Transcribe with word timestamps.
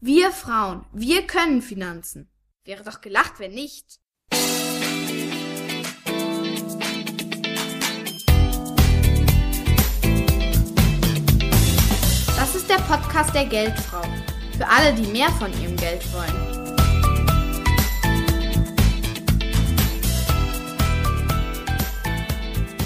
Wir 0.00 0.30
Frauen, 0.30 0.84
wir 0.92 1.26
können 1.26 1.60
Finanzen. 1.60 2.30
Wäre 2.64 2.84
doch 2.84 3.00
gelacht, 3.00 3.40
wenn 3.40 3.50
nicht. 3.50 3.98
Das 12.36 12.54
ist 12.54 12.70
der 12.70 12.76
Podcast 12.76 13.34
der 13.34 13.46
Geldfrau. 13.46 14.02
Für 14.56 14.68
alle, 14.68 14.94
die 14.94 15.10
mehr 15.10 15.30
von 15.30 15.50
ihrem 15.60 15.76
Geld 15.76 16.04
wollen. 16.12 16.68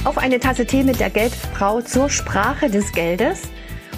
Auf 0.06 0.16
eine 0.16 0.40
Tasse 0.40 0.64
Tee 0.64 0.82
mit 0.82 0.98
der 0.98 1.10
Geldfrau 1.10 1.82
zur 1.82 2.08
Sprache 2.08 2.70
des 2.70 2.90
Geldes. 2.92 3.42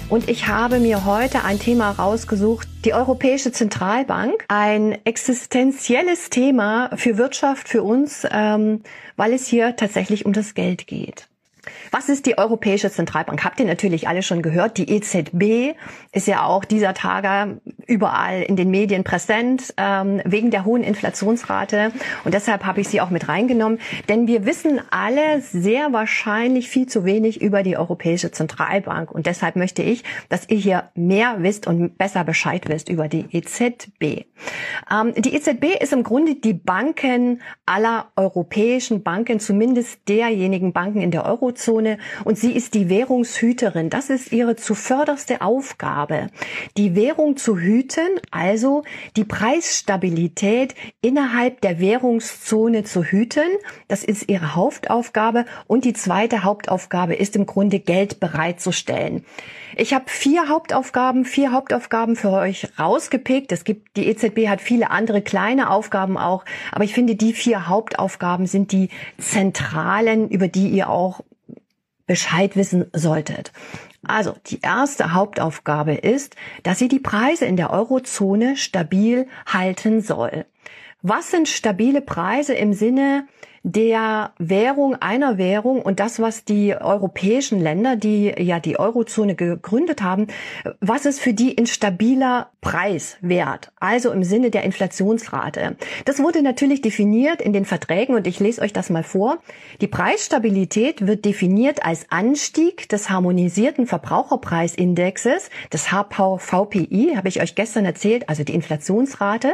Und 0.07 0.29
ich 0.29 0.47
habe 0.47 0.79
mir 0.79 1.05
heute 1.05 1.43
ein 1.43 1.57
Thema 1.57 1.89
rausgesucht, 1.89 2.67
die 2.85 2.93
Europäische 2.93 3.51
Zentralbank. 3.51 4.45
Ein 4.49 4.99
existenzielles 5.03 6.29
Thema 6.29 6.91
für 6.95 7.17
Wirtschaft, 7.17 7.67
für 7.67 7.81
uns, 7.81 8.25
ähm, 8.29 8.81
weil 9.15 9.33
es 9.33 9.47
hier 9.47 9.75
tatsächlich 9.75 10.25
um 10.25 10.33
das 10.33 10.53
Geld 10.53 10.85
geht. 10.85 11.27
Was 11.91 12.09
ist 12.09 12.25
die 12.25 12.37
Europäische 12.37 12.91
Zentralbank? 12.91 13.43
Habt 13.43 13.59
ihr 13.59 13.65
natürlich 13.65 14.07
alle 14.07 14.23
schon 14.23 14.41
gehört. 14.41 14.77
Die 14.77 14.89
EZB 14.89 15.77
ist 16.11 16.27
ja 16.27 16.43
auch 16.43 16.65
dieser 16.65 16.93
Tage 16.93 17.61
überall 17.87 18.41
in 18.41 18.55
den 18.55 18.69
Medien 18.69 19.03
präsent, 19.03 19.73
ähm, 19.77 20.21
wegen 20.25 20.51
der 20.51 20.65
hohen 20.65 20.83
Inflationsrate. 20.83 21.91
Und 22.23 22.33
deshalb 22.33 22.65
habe 22.65 22.81
ich 22.81 22.87
sie 22.87 23.01
auch 23.01 23.09
mit 23.09 23.27
reingenommen. 23.27 23.79
Denn 24.09 24.27
wir 24.27 24.45
wissen 24.45 24.81
alle 24.89 25.41
sehr 25.41 25.93
wahrscheinlich 25.93 26.69
viel 26.69 26.87
zu 26.87 27.05
wenig 27.05 27.41
über 27.41 27.63
die 27.63 27.77
Europäische 27.77 28.31
Zentralbank. 28.31 29.11
Und 29.11 29.25
deshalb 29.25 29.55
möchte 29.55 29.81
ich, 29.81 30.03
dass 30.29 30.49
ihr 30.49 30.57
hier 30.57 30.89
mehr 30.95 31.37
wisst 31.39 31.67
und 31.67 31.97
besser 31.97 32.23
Bescheid 32.23 32.67
wisst 32.67 32.89
über 32.89 33.07
die 33.07 33.25
EZB. 33.31 34.25
Ähm, 34.91 35.13
die 35.17 35.35
EZB 35.35 35.81
ist 35.81 35.93
im 35.93 36.03
Grunde 36.03 36.35
die 36.35 36.53
Banken 36.53 37.41
aller 37.65 38.07
europäischen 38.15 39.03
Banken, 39.03 39.39
zumindest 39.39 40.07
derjenigen 40.07 40.73
Banken 40.73 41.01
in 41.01 41.11
der 41.11 41.25
Eurozone. 41.55 41.97
Und 42.23 42.37
sie 42.37 42.51
ist 42.51 42.73
die 42.73 42.89
Währungshüterin. 42.89 43.89
Das 43.89 44.09
ist 44.09 44.31
ihre 44.31 44.55
zuvörderste 44.55 45.41
Aufgabe, 45.41 46.27
die 46.77 46.95
Währung 46.95 47.37
zu 47.37 47.57
hüten, 47.57 48.19
also 48.31 48.83
die 49.15 49.23
Preisstabilität 49.23 50.75
innerhalb 51.01 51.61
der 51.61 51.79
Währungszone 51.79 52.83
zu 52.83 53.03
hüten. 53.03 53.49
Das 53.87 54.03
ist 54.03 54.29
ihre 54.29 54.55
Hauptaufgabe. 54.55 55.45
Und 55.67 55.85
die 55.85 55.93
zweite 55.93 56.43
Hauptaufgabe 56.43 57.15
ist 57.15 57.35
im 57.35 57.45
Grunde 57.45 57.79
Geld 57.79 58.19
bereitzustellen. 58.19 59.25
Ich 59.77 59.93
habe 59.93 60.05
vier 60.07 60.47
Hauptaufgaben, 60.47 61.25
vier 61.25 61.51
Hauptaufgaben 61.51 62.15
für 62.15 62.31
euch 62.31 62.69
rausgepickt. 62.79 63.51
Es 63.51 63.65
gibt, 63.65 63.97
die 63.97 64.07
EZB 64.07 64.47
hat 64.47 64.61
viele 64.61 64.89
andere 64.89 65.21
kleine 65.21 65.69
Aufgaben 65.69 66.17
auch, 66.17 66.45
aber 66.71 66.85
ich 66.85 66.93
finde, 66.93 67.15
die 67.15 67.33
vier 67.33 67.67
Hauptaufgaben 67.67 68.47
sind 68.47 68.71
die 68.71 68.89
zentralen, 69.17 70.29
über 70.29 70.47
die 70.47 70.69
ihr 70.69 70.89
auch 70.89 71.21
Bescheid 72.07 72.55
wissen 72.55 72.85
solltet. 72.93 73.51
Also 74.03 74.35
die 74.47 74.61
erste 74.61 75.13
Hauptaufgabe 75.13 75.93
ist, 75.93 76.35
dass 76.63 76.79
sie 76.79 76.87
die 76.87 76.99
Preise 76.99 77.45
in 77.45 77.57
der 77.57 77.71
Eurozone 77.71 78.57
stabil 78.57 79.27
halten 79.47 80.01
soll. 80.01 80.45
Was 81.01 81.31
sind 81.31 81.47
stabile 81.47 82.01
Preise 82.01 82.53
im 82.53 82.73
Sinne 82.73 83.27
der 83.67 84.31
Währung 84.37 84.93
einer 84.93 85.39
Währung 85.39 85.81
und 85.81 85.99
das, 85.99 86.19
was 86.19 86.45
die 86.45 86.75
europäischen 86.75 87.59
Länder, 87.59 87.95
die 87.95 88.31
ja 88.37 88.59
die 88.59 88.79
Eurozone 88.79 89.33
gegründet 89.33 90.03
haben, 90.03 90.27
was 90.81 91.07
ist 91.07 91.19
für 91.19 91.33
die 91.33 91.57
ein 91.57 91.65
stabiler 91.65 92.51
Preiswert, 92.61 93.71
also 93.79 94.11
im 94.11 94.23
Sinne 94.23 94.51
der 94.51 94.63
Inflationsrate. 94.65 95.77
Das 96.05 96.19
wurde 96.19 96.43
natürlich 96.43 96.83
definiert 96.83 97.41
in 97.41 97.53
den 97.53 97.65
Verträgen 97.65 98.13
und 98.13 98.27
ich 98.27 98.39
lese 98.39 98.61
euch 98.61 98.71
das 98.71 98.91
mal 98.91 99.03
vor. 99.03 99.39
Die 99.81 99.87
Preisstabilität 99.87 101.07
wird 101.07 101.25
definiert 101.25 101.83
als 101.83 102.11
Anstieg 102.11 102.87
des 102.89 103.09
harmonisierten 103.09 103.87
Verbraucherpreisindexes, 103.87 105.49
des 105.73 105.87
HVPI, 105.87 107.13
habe 107.15 107.29
ich 107.29 107.41
euch 107.41 107.55
gestern 107.55 107.85
erzählt, 107.85 108.29
also 108.29 108.43
die 108.43 108.53
Inflationsrate, 108.53 109.53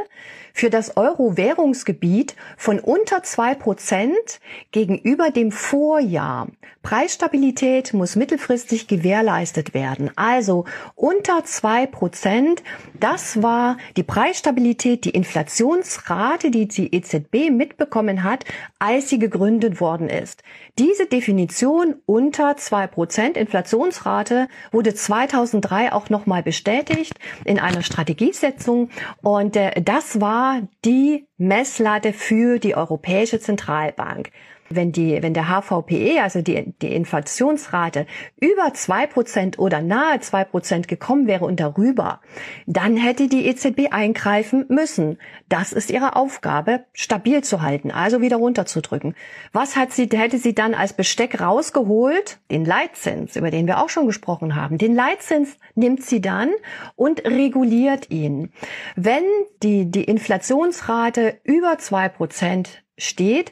für 0.54 0.70
das 0.70 0.98
Euro-Währungsgebiet 0.98 2.36
von 2.58 2.80
unter 2.80 3.24
zwei 3.24 3.56
Prozent 3.56 4.40
gegenüber 4.72 5.32
dem 5.32 5.52
Vorjahr. 5.52 6.48
Preisstabilität 6.84 7.94
muss 7.94 8.16
mittelfristig 8.16 8.88
gewährleistet 8.88 9.74
werden. 9.74 10.10
Also 10.16 10.66
unter 10.96 11.44
zwei 11.46 11.86
Prozent. 11.86 12.64
Das 13.00 13.44
war 13.44 13.78
die 13.98 14.04
Preisstabilität, 14.04 15.06
die 15.06 15.12
Inflationsrate, 15.12 16.50
die 16.50 16.68
die 16.68 16.94
EZB 16.96 17.52
mitbekommen 17.52 18.24
hat, 18.24 18.46
als 18.80 19.10
sie 19.10 19.20
gegründet 19.20 19.80
worden 19.80 20.10
ist. 20.10 20.44
Diese 20.80 21.06
Definition 21.06 21.96
unter 22.06 22.58
zwei 22.58 22.88
Prozent 22.88 23.38
Inflationsrate 23.38 24.48
wurde 24.72 24.96
2003 24.96 25.92
auch 25.94 26.10
nochmal 26.10 26.42
bestätigt 26.42 27.14
in 27.46 27.60
einer 27.60 27.84
Strategiesetzung 27.84 28.90
und 29.22 29.56
äh, 29.56 29.82
das 29.82 30.20
war 30.20 30.41
die 30.86 31.28
Messlatte 31.38 32.14
für 32.14 32.60
die 32.60 32.76
Europäische 32.76 33.40
Zentralbank 33.40 34.32
wenn 34.76 34.92
die, 34.92 35.22
wenn 35.22 35.34
der 35.34 35.48
HVPE, 35.48 36.22
also 36.22 36.42
die, 36.42 36.74
die 36.82 36.94
Inflationsrate 36.94 38.06
über 38.40 38.74
zwei 38.74 39.08
Prozent 39.08 39.60
oder 39.60 39.82
nahe 39.82 40.20
zwei 40.20 40.44
Prozent 40.44 40.88
gekommen 40.88 41.28
wäre 41.28 41.46
und 41.46 41.60
darüber, 41.60 42.22
dann 42.66 42.98
hätte 42.98 43.28
die 43.28 43.46
EZB 43.48 43.92
eingreifen 43.92 44.66
müssen. 44.70 45.18
Das 45.50 45.74
ist 45.74 45.92
ihre 45.92 46.16
Aufgabe, 46.16 46.86
stabil 46.94 47.44
zu 47.44 47.62
halten, 47.62 47.92
also 47.92 48.22
wieder 48.22 48.38
runterzudrücken. 48.38 49.16
Was 49.52 49.76
hat 49.76 49.92
sie, 49.92 50.10
hätte 50.12 50.38
sie 50.38 50.56
dann 50.56 50.74
als 50.74 50.94
Besteck 50.94 51.42
rausgeholt? 51.42 52.40
Den 52.50 52.66
Leitzins, 52.66 53.36
über 53.36 53.52
den 53.52 53.68
wir 53.68 53.82
auch 53.82 53.90
schon 53.90 54.08
gesprochen 54.08 54.56
haben. 54.56 54.78
Den 54.78 54.96
Leitzins 54.96 55.58
nimmt 55.76 56.04
sie 56.04 56.22
dann 56.22 56.52
und 56.96 57.26
reguliert 57.26 58.10
ihn. 58.10 58.52
Wenn 58.96 59.24
die, 59.64 59.90
die 59.90 60.04
Inflationsrate 60.04 61.40
über 61.44 61.78
zwei 61.78 62.10
Prozent 62.10 62.84
steht, 62.98 63.52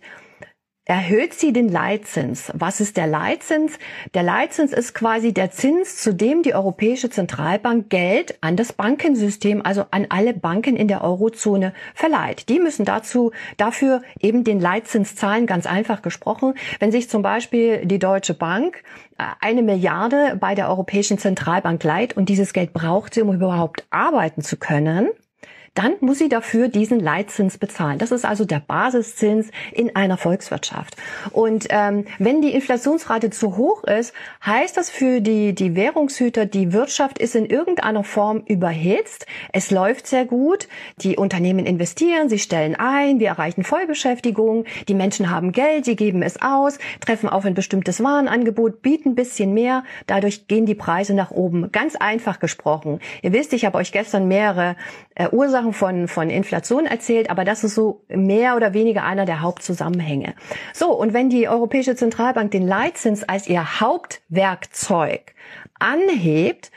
erhöht 0.89 1.35
sie 1.35 1.53
den 1.53 1.69
Leitzins. 1.69 2.51
Was 2.55 2.81
ist 2.81 2.97
der 2.97 3.05
Leitzins? 3.05 3.77
Der 4.15 4.23
Leitzins 4.23 4.73
ist 4.73 4.95
quasi 4.95 5.31
der 5.35 5.51
Zins, 5.51 5.97
zu 5.97 6.15
dem 6.15 6.41
die 6.41 6.55
Europäische 6.55 7.11
Zentralbank 7.11 7.91
Geld 7.91 8.39
an 8.41 8.55
das 8.55 8.73
Bankensystem, 8.73 9.61
also 9.63 9.85
an 9.91 10.07
alle 10.09 10.33
Banken 10.33 10.75
in 10.75 10.87
der 10.87 11.03
Eurozone 11.03 11.73
verleiht. 11.93 12.49
Die 12.49 12.57
müssen 12.57 12.85
dazu, 12.85 13.31
dafür 13.57 14.01
eben 14.19 14.43
den 14.43 14.59
Leitzins 14.59 15.15
zahlen, 15.15 15.45
ganz 15.45 15.67
einfach 15.67 16.01
gesprochen. 16.01 16.55
Wenn 16.79 16.91
sich 16.91 17.07
zum 17.07 17.21
Beispiel 17.21 17.85
die 17.85 17.99
Deutsche 17.99 18.33
Bank 18.33 18.81
äh, 19.19 19.25
eine 19.41 19.61
Milliarde 19.61 20.37
bei 20.39 20.55
der 20.55 20.69
Europäischen 20.69 21.19
Zentralbank 21.19 21.83
leiht 21.83 22.17
und 22.17 22.29
dieses 22.29 22.51
Geld 22.51 22.73
braucht 22.73 23.13
sie, 23.13 23.21
um 23.21 23.31
überhaupt 23.31 23.85
arbeiten 23.91 24.41
zu 24.41 24.57
können, 24.57 25.09
dann 25.79 25.93
muss 26.01 26.17
sie 26.17 26.27
dafür 26.27 26.67
diesen 26.67 26.99
Leitzins 26.99 27.57
bezahlen. 27.57 27.99
Das 27.99 28.11
ist 28.11 28.25
also 28.25 28.43
der 28.43 28.59
Basiszins 28.59 29.49
in 29.71 29.95
einer 29.95 30.17
Volkswirtschaft. 30.17 30.97
Und 31.31 31.67
ähm, 31.69 32.03
wenn 32.17 32.41
die 32.41 32.53
Inflationsrate 32.53 33.29
zu 33.29 33.55
hoch 33.55 33.85
ist, 33.85 34.13
heißt 34.45 34.75
das 34.75 34.89
für 34.89 35.21
die, 35.21 35.55
die 35.55 35.77
Währungshüter, 35.77 36.45
die 36.45 36.73
Wirtschaft 36.73 37.17
ist 37.17 37.33
in 37.33 37.45
irgendeiner 37.45 38.03
Form 38.03 38.43
überhitzt. 38.45 39.25
Es 39.53 39.71
läuft 39.71 40.07
sehr 40.07 40.25
gut. 40.25 40.67
Die 40.97 41.15
Unternehmen 41.15 41.65
investieren, 41.65 42.27
sie 42.27 42.39
stellen 42.39 42.75
ein, 42.75 43.21
wir 43.21 43.29
erreichen 43.29 43.63
Vollbeschäftigung, 43.63 44.65
die 44.89 44.93
Menschen 44.93 45.29
haben 45.29 45.53
Geld, 45.53 45.85
sie 45.85 45.95
geben 45.95 46.21
es 46.23 46.41
aus, 46.41 46.77
treffen 46.99 47.29
auf 47.29 47.45
ein 47.45 47.53
bestimmtes 47.53 48.03
Warenangebot, 48.03 48.81
bieten 48.81 49.11
ein 49.11 49.15
bisschen 49.15 49.53
mehr. 49.53 49.85
Dadurch 50.07 50.49
gehen 50.49 50.65
die 50.65 50.75
Preise 50.75 51.13
nach 51.13 51.31
oben. 51.31 51.71
Ganz 51.71 51.95
einfach 51.95 52.41
gesprochen. 52.41 52.99
Ihr 53.21 53.31
wisst, 53.31 53.53
ich 53.53 53.63
habe 53.63 53.77
euch 53.77 53.93
gestern 53.93 54.27
mehrere 54.27 54.75
äh, 55.15 55.29
Ursachen 55.29 55.68
Ursachen 55.69 55.73
von, 55.73 56.07
von 56.07 56.29
Inflation 56.29 56.85
erzählt, 56.85 57.29
aber 57.29 57.45
das 57.45 57.63
ist 57.63 57.75
so 57.75 58.03
mehr 58.09 58.55
oder 58.55 58.73
weniger 58.73 59.03
einer 59.03 59.25
der 59.25 59.41
Hauptzusammenhänge. 59.41 60.33
So, 60.73 60.91
und 60.91 61.13
wenn 61.13 61.29
die 61.29 61.47
Europäische 61.47 61.95
Zentralbank 61.95 62.51
den 62.51 62.67
Leitzins 62.67 63.23
als 63.23 63.47
ihr 63.47 63.79
Hauptwerkzeug 63.79 65.33
anhebt, 65.79 66.71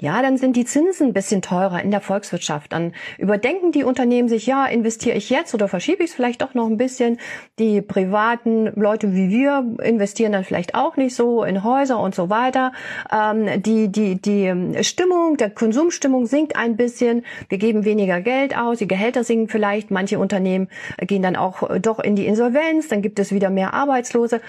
ja, 0.00 0.22
dann 0.22 0.36
sind 0.36 0.54
die 0.54 0.64
Zinsen 0.64 1.08
ein 1.08 1.12
bisschen 1.12 1.42
teurer 1.42 1.82
in 1.82 1.90
der 1.90 2.00
Volkswirtschaft. 2.00 2.72
Dann 2.72 2.92
überdenken 3.18 3.72
die 3.72 3.82
Unternehmen 3.82 4.28
sich, 4.28 4.46
ja, 4.46 4.64
investiere 4.66 5.16
ich 5.16 5.28
jetzt 5.28 5.54
oder 5.54 5.66
verschiebe 5.66 6.04
ich 6.04 6.10
es 6.10 6.14
vielleicht 6.14 6.40
doch 6.40 6.54
noch 6.54 6.66
ein 6.66 6.76
bisschen. 6.76 7.18
Die 7.58 7.82
privaten 7.82 8.66
Leute 8.76 9.12
wie 9.12 9.28
wir 9.28 9.66
investieren 9.82 10.30
dann 10.30 10.44
vielleicht 10.44 10.76
auch 10.76 10.96
nicht 10.96 11.16
so 11.16 11.42
in 11.42 11.64
Häuser 11.64 11.98
und 11.98 12.14
so 12.14 12.30
weiter. 12.30 12.72
Ähm, 13.12 13.60
die, 13.60 13.88
die, 13.88 14.22
die 14.22 14.84
Stimmung, 14.84 15.36
der 15.36 15.50
Konsumstimmung 15.50 16.26
sinkt 16.26 16.54
ein 16.54 16.76
bisschen. 16.76 17.24
Wir 17.48 17.58
geben 17.58 17.84
weniger 17.84 18.20
Geld 18.20 18.56
aus, 18.56 18.78
die 18.78 18.86
Gehälter 18.86 19.24
sinken 19.24 19.48
vielleicht. 19.48 19.90
Manche 19.90 20.20
Unternehmen 20.20 20.68
gehen 21.00 21.22
dann 21.22 21.34
auch 21.34 21.68
doch 21.80 21.98
in 21.98 22.14
die 22.14 22.26
Insolvenz. 22.26 22.86
Dann 22.86 23.02
gibt 23.02 23.18
es 23.18 23.32
wieder 23.32 23.50
mehr 23.50 23.74
Arbeitslose. 23.74 24.40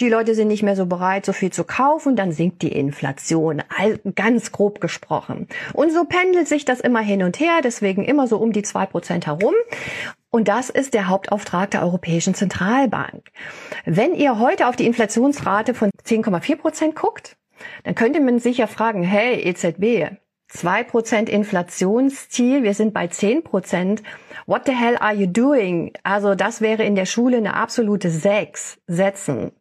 Die 0.00 0.10
Leute 0.10 0.34
sind 0.34 0.48
nicht 0.48 0.62
mehr 0.62 0.76
so 0.76 0.84
bereit, 0.84 1.24
so 1.24 1.32
viel 1.32 1.50
zu 1.50 1.64
kaufen. 1.64 2.14
Dann 2.14 2.32
sinkt 2.32 2.60
die 2.60 2.72
Inflation. 2.72 3.62
All, 3.74 3.98
ganz 4.14 4.52
grob 4.52 4.82
gesprochen 4.82 4.97
versprochen. 4.98 5.48
Und 5.72 5.92
so 5.92 6.04
pendelt 6.04 6.48
sich 6.48 6.64
das 6.64 6.80
immer 6.80 7.00
hin 7.00 7.22
und 7.22 7.40
her, 7.40 7.60
deswegen 7.62 8.04
immer 8.04 8.26
so 8.26 8.38
um 8.38 8.52
die 8.52 8.62
zwei 8.62 8.86
Prozent 8.86 9.26
herum. 9.26 9.54
Und 10.30 10.48
das 10.48 10.70
ist 10.70 10.94
der 10.94 11.08
Hauptauftrag 11.08 11.70
der 11.70 11.82
Europäischen 11.82 12.34
Zentralbank. 12.34 13.30
Wenn 13.86 14.14
ihr 14.14 14.38
heute 14.38 14.66
auf 14.66 14.76
die 14.76 14.86
Inflationsrate 14.86 15.74
von 15.74 15.90
10,4 16.04 16.56
Prozent 16.56 16.94
guckt, 16.94 17.36
dann 17.84 17.94
könnte 17.94 18.20
man 18.20 18.38
sich 18.38 18.58
ja 18.58 18.66
fragen, 18.66 19.02
hey 19.02 19.40
EZB, 19.40 20.16
2% 20.52 21.28
Inflationsziel, 21.28 22.62
wir 22.62 22.74
sind 22.74 22.94
bei 22.94 23.06
10%. 23.06 24.02
What 24.46 24.62
the 24.66 24.72
hell 24.72 24.96
are 24.96 25.14
you 25.14 25.26
doing? 25.26 25.92
Also 26.04 26.34
das 26.34 26.60
wäre 26.60 26.84
in 26.84 26.94
der 26.94 27.04
Schule 27.06 27.38
eine 27.38 27.54
absolute 27.54 28.10
6 28.10 28.78
Sätzen. 28.86 29.52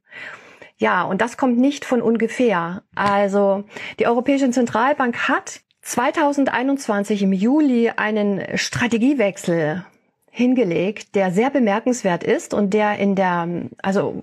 Ja, 0.77 1.03
und 1.03 1.21
das 1.21 1.37
kommt 1.37 1.57
nicht 1.57 1.85
von 1.85 2.01
ungefähr. 2.01 2.83
Also 2.95 3.63
die 3.99 4.07
Europäische 4.07 4.49
Zentralbank 4.51 5.27
hat 5.27 5.61
2021 5.81 7.23
im 7.23 7.33
Juli 7.33 7.91
einen 7.95 8.43
Strategiewechsel 8.55 9.85
hingelegt, 10.29 11.15
der 11.15 11.31
sehr 11.31 11.49
bemerkenswert 11.49 12.23
ist 12.23 12.53
und 12.53 12.75
der 12.75 12.99
in 12.99 13.15
der, 13.15 13.47
also 13.81 14.21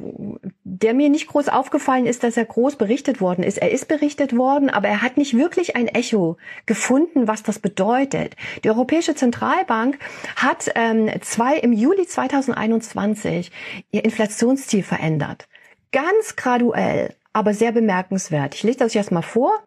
der 0.62 0.94
mir 0.94 1.08
nicht 1.08 1.26
groß 1.26 1.48
aufgefallen 1.48 2.06
ist, 2.06 2.22
dass 2.22 2.36
er 2.36 2.44
groß 2.44 2.76
berichtet 2.76 3.20
worden 3.20 3.42
ist. 3.42 3.58
Er 3.58 3.72
ist 3.72 3.88
berichtet 3.88 4.36
worden, 4.36 4.70
aber 4.70 4.86
er 4.86 5.02
hat 5.02 5.16
nicht 5.16 5.36
wirklich 5.36 5.74
ein 5.74 5.88
Echo 5.88 6.36
gefunden, 6.66 7.26
was 7.26 7.42
das 7.42 7.58
bedeutet. 7.58 8.36
Die 8.62 8.70
Europäische 8.70 9.16
Zentralbank 9.16 9.98
hat 10.36 10.70
ähm, 10.76 11.10
zwei 11.22 11.56
im 11.56 11.72
Juli 11.72 12.06
2021 12.06 13.50
ihr 13.90 14.04
Inflationsziel 14.04 14.84
verändert. 14.84 15.48
Ganz 15.94 16.35
graduell, 16.35 17.14
aber 17.32 17.55
sehr 17.55 17.70
bemerkenswert. 17.70 18.56
Ich 18.56 18.64
lese 18.64 18.79
das 18.79 18.94
jetzt 18.94 19.12
mal 19.12 19.23
vor. 19.23 19.62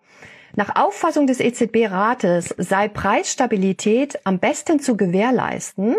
Nach 0.57 0.75
Auffassung 0.75 1.25
des 1.25 1.39
EZB-Rates 1.39 2.53
sei 2.57 2.89
Preisstabilität 2.89 4.19
am 4.25 4.37
besten 4.37 4.81
zu 4.81 4.97
gewährleisten, 4.97 5.95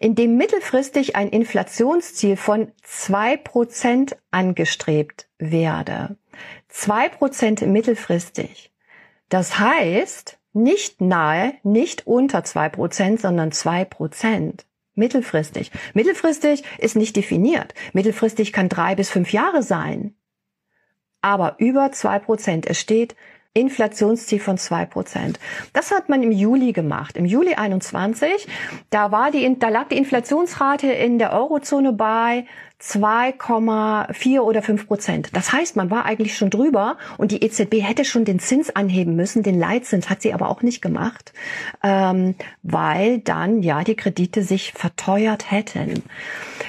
indem 0.00 0.36
mittelfristig 0.36 1.14
ein 1.14 1.28
Inflationsziel 1.28 2.36
von 2.36 2.72
zwei 2.82 3.36
Prozent 3.36 4.16
angestrebt 4.32 5.28
werde. 5.38 6.16
Zwei 6.68 7.08
Prozent 7.08 7.64
mittelfristig. 7.64 8.72
Das 9.28 9.60
heißt, 9.60 10.36
nicht 10.52 11.00
nahe, 11.00 11.54
nicht 11.62 12.08
unter 12.08 12.42
zwei 12.42 12.70
Prozent, 12.70 13.20
sondern 13.20 13.52
zwei 13.52 13.84
Prozent. 13.84 14.66
Mittelfristig. 14.94 15.70
Mittelfristig 15.94 16.64
ist 16.78 16.96
nicht 16.96 17.16
definiert. 17.16 17.74
Mittelfristig 17.92 18.52
kann 18.52 18.68
drei 18.68 18.94
bis 18.94 19.10
fünf 19.10 19.32
Jahre 19.32 19.62
sein. 19.62 20.14
Aber 21.22 21.56
über 21.58 21.92
zwei 21.92 22.18
Prozent. 22.18 22.66
Es 22.66 22.80
steht 22.80 23.14
Inflationsziel 23.52 24.38
von 24.38 24.58
zwei 24.58 24.86
Prozent. 24.86 25.40
Das 25.72 25.90
hat 25.90 26.08
man 26.08 26.22
im 26.22 26.30
Juli 26.30 26.72
gemacht. 26.72 27.16
Im 27.16 27.24
Juli 27.24 27.54
21, 27.54 28.46
da 28.90 29.10
war 29.10 29.32
die, 29.32 29.58
da 29.58 29.68
lag 29.68 29.88
die 29.88 29.98
Inflationsrate 29.98 30.86
in 30.86 31.18
der 31.18 31.32
Eurozone 31.32 31.92
bei 31.92 32.46
2,4 32.80 34.40
oder 34.40 34.62
5 34.62 34.86
Prozent. 34.86 35.28
Das 35.34 35.52
heißt, 35.52 35.76
man 35.76 35.90
war 35.90 36.06
eigentlich 36.06 36.36
schon 36.36 36.50
drüber 36.50 36.96
und 37.18 37.30
die 37.30 37.44
EZB 37.44 37.82
hätte 37.82 38.04
schon 38.04 38.24
den 38.24 38.38
Zins 38.38 38.74
anheben 38.74 39.16
müssen, 39.16 39.42
den 39.42 39.58
Leitzins 39.58 40.08
hat 40.08 40.22
sie 40.22 40.32
aber 40.32 40.48
auch 40.48 40.62
nicht 40.62 40.80
gemacht, 40.80 41.32
ähm, 41.82 42.34
weil 42.62 43.18
dann 43.18 43.62
ja 43.62 43.84
die 43.84 43.96
Kredite 43.96 44.42
sich 44.42 44.72
verteuert 44.72 45.50
hätten. 45.50 46.02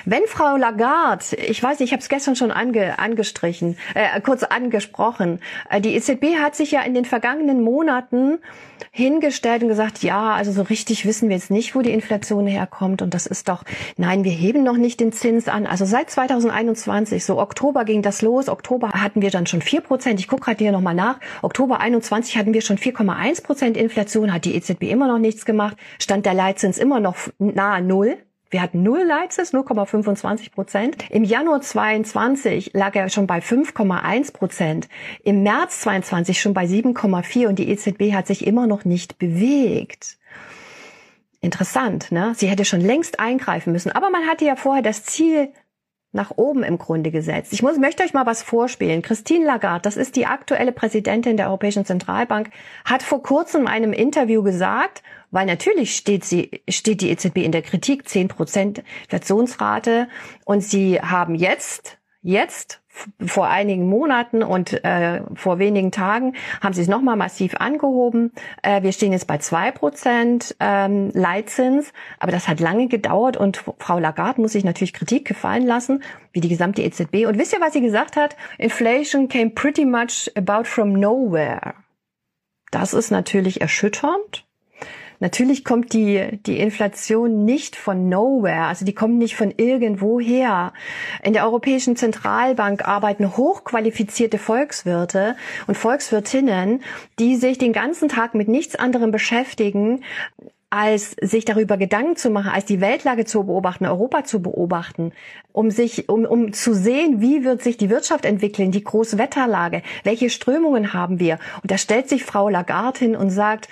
Wenn 0.05 0.23
Frau 0.27 0.57
Lagarde, 0.57 1.35
ich 1.35 1.61
weiß 1.61 1.79
nicht, 1.79 1.89
ich 1.89 1.93
habe 1.93 2.01
es 2.01 2.09
gestern 2.09 2.35
schon 2.35 2.51
ange, 2.51 2.99
angestrichen, 2.99 3.77
äh, 3.93 4.19
kurz 4.21 4.43
angesprochen, 4.43 5.39
äh, 5.69 5.79
die 5.79 5.95
EZB 5.95 6.37
hat 6.41 6.55
sich 6.55 6.71
ja 6.71 6.81
in 6.81 6.93
den 6.93 7.05
vergangenen 7.05 7.61
Monaten 7.61 8.39
hingestellt 8.91 9.63
und 9.63 9.69
gesagt, 9.69 10.03
ja, 10.03 10.33
also 10.33 10.51
so 10.51 10.63
richtig 10.63 11.05
wissen 11.05 11.29
wir 11.29 11.35
jetzt 11.35 11.51
nicht, 11.51 11.75
wo 11.75 11.81
die 11.81 11.91
Inflation 11.91 12.47
herkommt 12.47 13.01
und 13.01 13.13
das 13.13 13.25
ist 13.25 13.49
doch, 13.49 13.63
nein, 13.97 14.23
wir 14.23 14.31
heben 14.31 14.63
noch 14.63 14.77
nicht 14.77 14.99
den 14.99 15.11
Zins 15.11 15.47
an. 15.47 15.67
Also 15.67 15.85
seit 15.85 16.09
2021, 16.09 17.23
so 17.23 17.39
Oktober 17.39 17.85
ging 17.85 18.01
das 18.01 18.21
los, 18.21 18.49
Oktober 18.49 18.89
hatten 18.89 19.21
wir 19.21 19.31
dann 19.31 19.45
schon 19.47 19.61
vier 19.61 19.81
Prozent. 19.81 20.19
Ich 20.19 20.27
gucke 20.27 20.45
gerade 20.45 20.63
hier 20.63 20.71
nochmal 20.71 20.95
nach. 20.95 21.19
Oktober 21.41 21.79
21 21.79 22.37
hatten 22.37 22.53
wir 22.53 22.61
schon 22.61 22.77
4,1 22.77 23.43
Prozent 23.43 23.77
Inflation, 23.77 24.33
hat 24.33 24.45
die 24.45 24.55
EZB 24.55 24.83
immer 24.83 25.07
noch 25.07 25.19
nichts 25.19 25.45
gemacht, 25.45 25.77
stand 25.99 26.25
der 26.25 26.33
Leitzins 26.33 26.77
immer 26.77 26.99
noch 26.99 27.17
nahe 27.39 27.81
Null. 27.81 28.17
Wir 28.51 28.61
hatten 28.61 28.83
null 28.83 29.03
Leitzins, 29.03 29.53
0,25 29.53 30.51
Prozent. 30.51 31.09
Im 31.09 31.23
Januar 31.23 31.61
22 31.61 32.71
lag 32.73 32.93
er 32.95 33.07
schon 33.07 33.25
bei 33.25 33.39
5,1 33.39 34.33
Prozent. 34.33 34.89
Im 35.23 35.41
März 35.41 35.79
22 35.79 36.41
schon 36.41 36.53
bei 36.53 36.65
7,4 36.65 37.47
und 37.47 37.57
die 37.57 37.69
EZB 37.69 38.13
hat 38.13 38.27
sich 38.27 38.45
immer 38.45 38.67
noch 38.67 38.83
nicht 38.83 39.17
bewegt. 39.17 40.17
Interessant, 41.39 42.11
ne? 42.11 42.33
Sie 42.35 42.47
hätte 42.47 42.65
schon 42.65 42.81
längst 42.81 43.21
eingreifen 43.21 43.71
müssen. 43.71 43.93
Aber 43.93 44.09
man 44.09 44.27
hatte 44.27 44.43
ja 44.43 44.57
vorher 44.57 44.83
das 44.83 45.05
Ziel 45.05 45.53
nach 46.11 46.31
oben 46.35 46.63
im 46.63 46.77
Grunde 46.77 47.11
gesetzt. 47.11 47.53
Ich 47.53 47.63
muss, 47.63 47.77
möchte 47.77 48.03
euch 48.03 48.13
mal 48.13 48.25
was 48.25 48.43
vorspielen. 48.43 49.01
Christine 49.01 49.45
Lagarde, 49.45 49.83
das 49.83 49.97
ist 49.97 50.15
die 50.15 50.25
aktuelle 50.25 50.71
Präsidentin 50.71 51.37
der 51.37 51.47
Europäischen 51.47 51.85
Zentralbank, 51.85 52.49
hat 52.83 53.01
vor 53.03 53.23
kurzem 53.23 53.61
in 53.61 53.67
einem 53.67 53.93
Interview 53.93 54.43
gesagt, 54.43 55.03
weil 55.31 55.45
natürlich 55.45 55.95
steht 55.95 56.25
sie, 56.25 56.63
steht 56.67 57.01
die 57.01 57.09
EZB 57.09 57.37
in 57.37 57.53
der 57.53 57.61
Kritik, 57.61 58.07
10 58.07 58.27
Prozent 58.27 58.83
Inflationsrate. 59.03 60.09
Und 60.43 60.61
sie 60.61 60.99
haben 60.99 61.35
jetzt, 61.35 61.97
jetzt 62.21 62.80
vor 63.25 63.47
einigen 63.47 63.87
Monaten 63.87 64.43
und 64.43 64.83
äh, 64.83 65.21
vor 65.35 65.59
wenigen 65.59 65.91
Tagen 65.91 66.35
haben 66.61 66.73
sie 66.73 66.81
es 66.81 66.87
nochmal 66.87 67.15
massiv 67.15 67.55
angehoben. 67.55 68.31
Äh, 68.61 68.83
wir 68.83 68.91
stehen 68.91 69.11
jetzt 69.11 69.27
bei 69.27 69.37
zwei 69.37 69.71
Prozent 69.71 70.55
ähm, 70.59 71.11
Leitzins, 71.13 71.93
aber 72.19 72.31
das 72.31 72.47
hat 72.47 72.59
lange 72.59 72.87
gedauert 72.87 73.37
und 73.37 73.63
Frau 73.79 73.99
Lagarde 73.99 74.41
muss 74.41 74.53
sich 74.53 74.63
natürlich 74.63 74.93
Kritik 74.93 75.27
gefallen 75.27 75.65
lassen, 75.65 76.03
wie 76.31 76.41
die 76.41 76.49
gesamte 76.49 76.81
EZB. 76.81 77.25
Und 77.27 77.37
wisst 77.39 77.53
ihr, 77.53 77.61
was 77.61 77.73
sie 77.73 77.81
gesagt 77.81 78.15
hat? 78.15 78.35
Inflation 78.57 79.27
came 79.27 79.51
pretty 79.51 79.85
much 79.85 80.31
about 80.35 80.65
from 80.65 80.93
nowhere. 80.93 81.73
Das 82.71 82.93
ist 82.93 83.11
natürlich 83.11 83.61
erschütternd. 83.61 84.45
Natürlich 85.21 85.63
kommt 85.63 85.93
die, 85.93 86.39
die 86.47 86.57
Inflation 86.57 87.45
nicht 87.45 87.75
von 87.75 88.09
nowhere, 88.09 88.63
also 88.63 88.85
die 88.85 88.95
kommt 88.95 89.19
nicht 89.19 89.35
von 89.35 89.53
irgendwoher. 89.55 90.73
In 91.23 91.33
der 91.33 91.45
Europäischen 91.45 91.95
Zentralbank 91.95 92.87
arbeiten 92.87 93.37
hochqualifizierte 93.37 94.39
Volkswirte 94.39 95.35
und 95.67 95.77
Volkswirtinnen, 95.77 96.81
die 97.19 97.35
sich 97.35 97.59
den 97.59 97.71
ganzen 97.71 98.09
Tag 98.09 98.33
mit 98.33 98.47
nichts 98.47 98.75
anderem 98.75 99.11
beschäftigen, 99.11 100.03
als 100.71 101.17
sich 101.21 101.45
darüber 101.45 101.77
Gedanken 101.77 102.15
zu 102.15 102.31
machen, 102.31 102.49
als 102.49 102.65
die 102.65 102.81
Weltlage 102.81 103.25
zu 103.25 103.43
beobachten, 103.43 103.85
Europa 103.85 104.23
zu 104.23 104.41
beobachten, 104.41 105.11
um 105.51 105.69
sich, 105.69 106.09
um, 106.09 106.25
um 106.25 106.53
zu 106.53 106.73
sehen, 106.73 107.21
wie 107.21 107.43
wird 107.43 107.61
sich 107.61 107.77
die 107.77 107.89
Wirtschaft 107.89 108.25
entwickeln, 108.25 108.71
die 108.71 108.83
Großwetterlage, 108.83 109.83
welche 110.03 110.29
Strömungen 110.31 110.93
haben 110.93 111.19
wir. 111.19 111.39
Und 111.61 111.69
da 111.69 111.77
stellt 111.77 112.09
sich 112.09 112.23
Frau 112.23 112.49
Lagarde 112.49 112.99
hin 112.99 113.15
und 113.17 113.29
sagt, 113.29 113.67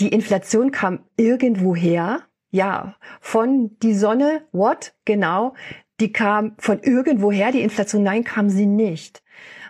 die 0.00 0.08
Inflation 0.08 0.70
kam 0.70 1.00
irgendwo 1.16 1.76
her. 1.76 2.22
Ja, 2.50 2.96
von 3.20 3.78
die 3.78 3.94
Sonne, 3.94 4.42
what? 4.50 4.92
Genau. 5.04 5.54
Die 6.00 6.12
kam 6.12 6.54
von 6.58 6.80
irgendwoher, 6.80 7.52
die 7.52 7.60
Inflation, 7.60 8.02
nein, 8.02 8.24
kam 8.24 8.48
sie 8.48 8.66
nicht 8.66 9.22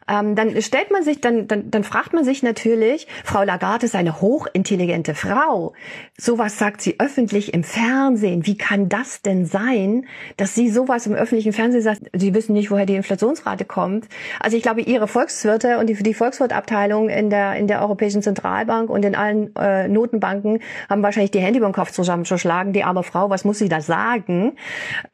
ähm, 0.09 0.35
dann 0.35 0.61
stellt 0.61 0.91
man 0.91 1.03
sich, 1.03 1.21
dann, 1.21 1.47
dann, 1.47 1.71
dann 1.71 1.85
fragt 1.85 2.13
man 2.13 2.25
sich 2.25 2.43
natürlich, 2.43 3.07
Frau 3.25 3.43
Lagarde 3.43 3.87
ist 3.87 3.95
eine 3.95 4.21
hochintelligente 4.21 5.15
Frau. 5.15 5.75
Sowas 6.17 6.59
sagt 6.59 6.81
sie 6.81 6.97
öffentlich 6.99 7.55
im 7.55 7.65
Fernsehen. 7.65 8.47
Wie 8.47 8.57
kann 8.57 8.89
das 8.89 9.23
denn 9.23 9.47
sein, 9.47 10.07
dass 10.37 10.55
sie 10.55 10.69
sowas 10.69 11.07
im 11.07 11.15
öffentlichen 11.15 11.53
Fernsehen 11.53 11.83
sagt? 11.83 12.03
Sie 12.13 12.35
wissen 12.35 12.53
nicht, 12.55 12.71
woher 12.71 12.87
die 12.87 12.97
Inflationsrate 12.97 13.65
kommt. 13.65 14.09
Also 14.41 14.57
ich 14.57 14.63
glaube, 14.63 14.81
ihre 14.81 15.09
Volkswirte 15.09 15.79
und 15.79 15.89
die, 15.89 15.95
die 15.95 16.15
Volkswirtabteilung 16.15 17.09
in 17.09 17.31
der, 17.31 17.55
in 17.55 17.67
der 17.67 17.81
Europäischen 17.81 18.23
Zentralbank 18.23 18.91
und 18.91 19.05
in 19.05 19.15
allen 19.15 19.55
äh, 19.57 19.89
Notenbanken 19.89 20.61
haben 20.89 21.03
wahrscheinlich 21.03 21.31
die 21.31 21.41
Hände 21.41 21.59
über 21.59 21.69
den 21.69 21.75
Kopf 21.75 21.93
zusammenzuschlagen. 21.93 22.73
Die 22.73 22.85
arme 22.85 23.03
Frau, 23.03 23.31
was 23.31 23.45
muss 23.45 23.59
sie 23.59 23.69
da 23.69 23.81
sagen? 23.81 24.57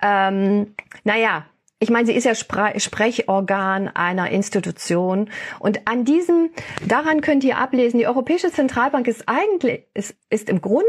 Ähm, 0.02 0.74
naja, 1.04 1.46
ich 1.78 1.90
meine, 1.90 2.06
sie 2.06 2.14
ist 2.14 2.24
ja 2.24 2.34
Spre 2.34 2.72
Sprechorgan 2.78 3.88
einer 3.88 4.30
Institution. 4.30 5.28
Und 5.58 5.86
an 5.86 6.04
diesem, 6.04 6.50
daran 6.86 7.20
könnt 7.20 7.44
ihr 7.44 7.58
ablesen, 7.58 7.98
die 7.98 8.06
Europäische 8.06 8.50
Zentralbank 8.50 9.06
ist 9.08 9.24
eigentlich, 9.26 9.84
ist, 9.92 10.16
ist 10.30 10.48
im 10.48 10.60
Grunde 10.62 10.84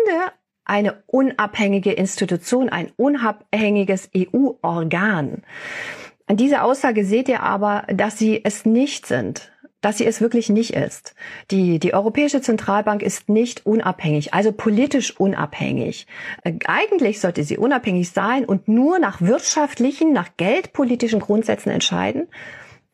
eine 0.63 1.03
unabhängige 1.07 1.93
Institution, 1.93 2.69
ein 2.69 2.91
unabhängiges 2.95 4.09
EU-Organ. 4.15 5.43
An 6.25 6.35
dieser 6.37 6.63
Aussage 6.63 7.05
seht 7.05 7.29
ihr 7.29 7.41
aber, 7.41 7.83
dass 7.87 8.17
sie 8.17 8.43
es 8.43 8.65
nicht 8.65 9.05
sind 9.05 9.51
dass 9.81 9.97
sie 9.97 10.05
es 10.05 10.21
wirklich 10.21 10.49
nicht 10.49 10.73
ist. 10.73 11.13
Die, 11.51 11.79
die 11.79 11.93
Europäische 11.93 12.41
Zentralbank 12.41 13.03
ist 13.03 13.29
nicht 13.29 13.65
unabhängig, 13.65 14.33
also 14.33 14.51
politisch 14.51 15.19
unabhängig. 15.19 16.07
Äh, 16.43 16.53
eigentlich 16.65 17.19
sollte 17.19 17.43
sie 17.43 17.57
unabhängig 17.57 18.09
sein 18.09 18.45
und 18.45 18.67
nur 18.67 18.99
nach 18.99 19.21
wirtschaftlichen, 19.21 20.13
nach 20.13 20.29
geldpolitischen 20.37 21.19
Grundsätzen 21.19 21.69
entscheiden. 21.69 22.27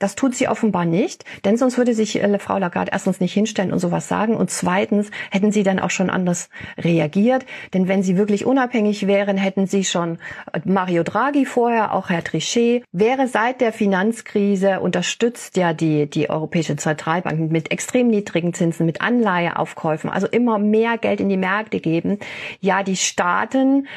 Das 0.03 0.15
tut 0.15 0.35
sie 0.35 0.49
offenbar 0.49 0.83
nicht, 0.83 1.23
denn 1.45 1.55
sonst 1.55 1.77
würde 1.77 1.93
sich 1.93 2.21
äh, 2.21 2.37
Frau 2.37 2.57
Lagarde 2.57 2.91
erstens 2.91 3.21
nicht 3.21 3.31
hinstellen 3.31 3.71
und 3.71 3.79
sowas 3.79 4.09
sagen 4.09 4.35
und 4.35 4.51
zweitens 4.51 5.11
hätten 5.31 5.53
sie 5.53 5.63
dann 5.63 5.79
auch 5.79 5.91
schon 5.91 6.09
anders 6.09 6.49
reagiert. 6.77 7.45
Denn 7.73 7.87
wenn 7.87 8.03
sie 8.03 8.17
wirklich 8.17 8.45
unabhängig 8.45 9.07
wären, 9.07 9.37
hätten 9.37 9.65
sie 9.65 9.85
schon 9.85 10.17
äh, 10.51 10.59
Mario 10.65 11.03
Draghi 11.03 11.45
vorher, 11.45 11.93
auch 11.93 12.09
Herr 12.09 12.21
Trichet, 12.21 12.83
wäre 12.91 13.29
seit 13.29 13.61
der 13.61 13.71
Finanzkrise 13.71 14.81
unterstützt 14.81 15.55
ja 15.55 15.71
die, 15.71 16.09
die 16.09 16.29
Europäische 16.29 16.75
Zentralbank 16.75 17.49
mit 17.49 17.71
extrem 17.71 18.09
niedrigen 18.09 18.53
Zinsen, 18.53 18.85
mit 18.85 18.99
Anleiheaufkäufen, 18.99 20.09
also 20.09 20.27
immer 20.27 20.59
mehr 20.59 20.97
Geld 20.97 21.21
in 21.21 21.29
die 21.29 21.37
Märkte 21.37 21.79
geben. 21.79 22.19
Ja, 22.59 22.83
die 22.83 22.97
Staaten 22.97 23.87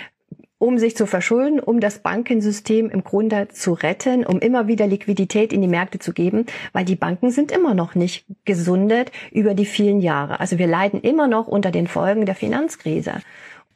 um 0.59 0.79
sich 0.79 0.97
zu 0.97 1.07
verschulden, 1.07 1.61
um 1.61 1.81
das 1.81 1.99
Bankensystem 1.99 2.89
im 2.89 3.05
Grunde 3.05 3.49
zu 3.49 3.73
retten, 3.73 4.25
um 4.25 4.39
immer 4.39 4.67
wieder 4.67 4.87
Liquidität 4.87 5.53
in 5.53 5.61
die 5.61 5.69
Märkte 5.69 5.99
zu 5.99 6.13
geben, 6.13 6.47
weil 6.73 6.85
die 6.85 6.97
Banken 6.97 7.31
sind 7.31 7.53
immer 7.53 7.75
noch 7.75 7.95
nicht 7.95 8.25
gesundet 8.45 9.13
über 9.31 9.55
die 9.55 9.67
vielen 9.67 10.01
Jahre. 10.01 10.41
Also 10.41 10.59
wir 10.59 10.67
leiden 10.67 11.01
immer 11.01 11.29
noch 11.29 11.47
unter 11.47 11.71
den 11.71 11.87
Folgen 11.87 12.27
der 12.27 12.35
Finanzkrise. 12.35 13.21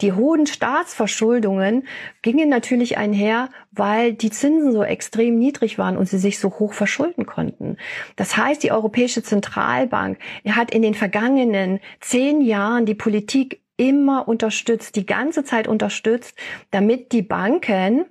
Die 0.00 0.12
hohen 0.12 0.46
Staatsverschuldungen 0.46 1.86
gingen 2.22 2.48
natürlich 2.48 2.96
einher, 2.96 3.50
weil 3.70 4.14
die 4.14 4.30
Zinsen 4.30 4.72
so 4.72 4.82
extrem 4.82 5.38
niedrig 5.38 5.76
waren 5.76 5.98
und 5.98 6.08
sie 6.08 6.18
sich 6.18 6.38
so 6.38 6.50
hoch 6.58 6.72
verschulden 6.72 7.26
konnten. 7.26 7.76
Das 8.16 8.36
heißt, 8.36 8.62
die 8.62 8.72
Europäische 8.72 9.22
Zentralbank 9.22 10.18
hat 10.48 10.70
in 10.70 10.80
den 10.80 10.94
vergangenen 10.94 11.80
zehn 12.00 12.40
Jahren 12.40 12.86
die 12.86 12.94
Politik 12.94 13.59
immer 13.80 14.28
unterstützt, 14.28 14.94
die 14.96 15.06
ganze 15.06 15.42
Zeit 15.42 15.66
unterstützt, 15.66 16.36
damit 16.70 17.12
die 17.12 17.22
Banken 17.22 18.04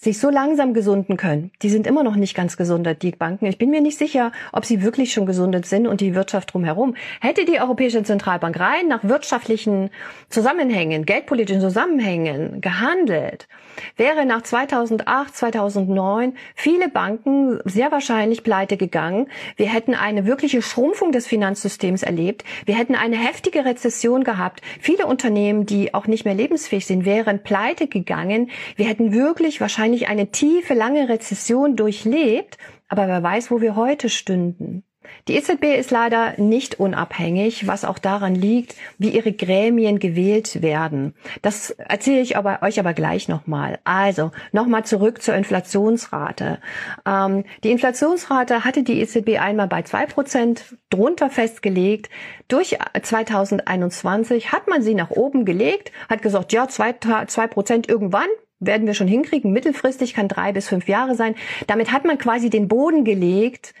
sich 0.00 0.20
so 0.20 0.30
langsam 0.30 0.74
gesunden 0.74 1.16
können. 1.16 1.50
Die 1.60 1.70
sind 1.70 1.84
immer 1.84 2.04
noch 2.04 2.14
nicht 2.14 2.36
ganz 2.36 2.56
gesundet, 2.56 3.02
die 3.02 3.10
Banken. 3.10 3.46
Ich 3.46 3.58
bin 3.58 3.70
mir 3.70 3.80
nicht 3.80 3.98
sicher, 3.98 4.30
ob 4.52 4.64
sie 4.64 4.80
wirklich 4.80 5.12
schon 5.12 5.26
gesundet 5.26 5.66
sind 5.66 5.88
und 5.88 6.00
die 6.00 6.14
Wirtschaft 6.14 6.54
drumherum. 6.54 6.94
Hätte 7.20 7.44
die 7.44 7.60
Europäische 7.60 8.04
Zentralbank 8.04 8.60
rein 8.60 8.86
nach 8.86 9.02
wirtschaftlichen 9.02 9.90
Zusammenhängen, 10.28 11.04
geldpolitischen 11.04 11.60
Zusammenhängen 11.60 12.60
gehandelt, 12.60 13.48
wäre 13.96 14.24
nach 14.24 14.42
2008, 14.42 15.36
2009 15.36 16.34
viele 16.54 16.88
Banken 16.88 17.58
sehr 17.64 17.90
wahrscheinlich 17.90 18.44
pleite 18.44 18.76
gegangen. 18.76 19.26
Wir 19.56 19.66
hätten 19.66 19.94
eine 19.94 20.26
wirkliche 20.26 20.62
Schrumpfung 20.62 21.10
des 21.10 21.26
Finanzsystems 21.26 22.04
erlebt. 22.04 22.44
Wir 22.66 22.76
hätten 22.76 22.94
eine 22.94 23.16
heftige 23.16 23.64
Rezession 23.64 24.22
gehabt. 24.22 24.60
Viele 24.80 25.06
Unternehmen, 25.06 25.66
die 25.66 25.92
auch 25.92 26.06
nicht 26.06 26.24
mehr 26.24 26.34
lebensfähig 26.34 26.86
sind, 26.86 27.04
wären 27.04 27.42
pleite 27.42 27.88
gegangen. 27.88 28.50
Wir 28.76 28.86
hätten 28.86 29.12
wirklich 29.12 29.60
wahrscheinlich 29.60 29.87
wahrscheinlich 29.88 30.08
eine 30.08 30.30
tiefe, 30.30 30.74
lange 30.74 31.08
Rezession 31.08 31.74
durchlebt, 31.74 32.58
aber 32.88 33.08
wer 33.08 33.22
weiß, 33.22 33.50
wo 33.50 33.62
wir 33.62 33.74
heute 33.74 34.10
stünden. 34.10 34.84
Die 35.28 35.36
EZB 35.36 35.78
ist 35.78 35.90
leider 35.90 36.34
nicht 36.36 36.78
unabhängig, 36.78 37.66
was 37.66 37.86
auch 37.86 37.98
daran 37.98 38.34
liegt, 38.34 38.74
wie 38.98 39.08
ihre 39.08 39.32
Gremien 39.32 39.98
gewählt 39.98 40.60
werden. 40.60 41.14
Das 41.40 41.70
erzähle 41.70 42.20
ich 42.20 42.36
aber, 42.36 42.58
euch 42.60 42.78
aber 42.78 42.92
gleich 42.92 43.28
nochmal. 43.28 43.78
Also 43.84 44.30
nochmal 44.52 44.84
zurück 44.84 45.22
zur 45.22 45.34
Inflationsrate. 45.34 46.58
Ähm, 47.06 47.44
die 47.64 47.70
Inflationsrate 47.70 48.66
hatte 48.66 48.82
die 48.82 49.00
EZB 49.00 49.40
einmal 49.40 49.68
bei 49.68 49.80
zwei 49.80 50.04
Prozent 50.04 50.76
drunter 50.90 51.30
festgelegt. 51.30 52.10
Durch 52.48 52.76
2021 53.00 54.52
hat 54.52 54.68
man 54.68 54.82
sie 54.82 54.94
nach 54.94 55.10
oben 55.10 55.46
gelegt, 55.46 55.92
hat 56.10 56.20
gesagt, 56.20 56.52
ja, 56.52 56.68
zwei 56.68 56.92
Prozent 56.92 57.88
irgendwann 57.88 58.28
werden 58.60 58.86
wir 58.86 58.94
schon 58.94 59.08
hinkriegen. 59.08 59.52
Mittelfristig 59.52 60.14
kann 60.14 60.28
drei 60.28 60.52
bis 60.52 60.68
fünf 60.68 60.88
Jahre 60.88 61.14
sein. 61.14 61.34
Damit 61.66 61.92
hat 61.92 62.04
man 62.04 62.18
quasi 62.18 62.50
den 62.50 62.68
Boden 62.68 63.04
gelegt, 63.04 63.74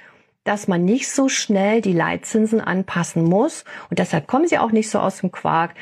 dass 0.44 0.68
man 0.68 0.84
nicht 0.84 1.10
so 1.10 1.28
schnell 1.28 1.80
die 1.80 1.92
Leitzinsen 1.92 2.60
anpassen 2.60 3.22
muss. 3.24 3.64
Und 3.90 3.98
deshalb 3.98 4.26
kommen 4.26 4.48
sie 4.48 4.58
auch 4.58 4.72
nicht 4.72 4.90
so 4.90 4.98
aus 4.98 5.20
dem 5.20 5.30
Quark. 5.30 5.74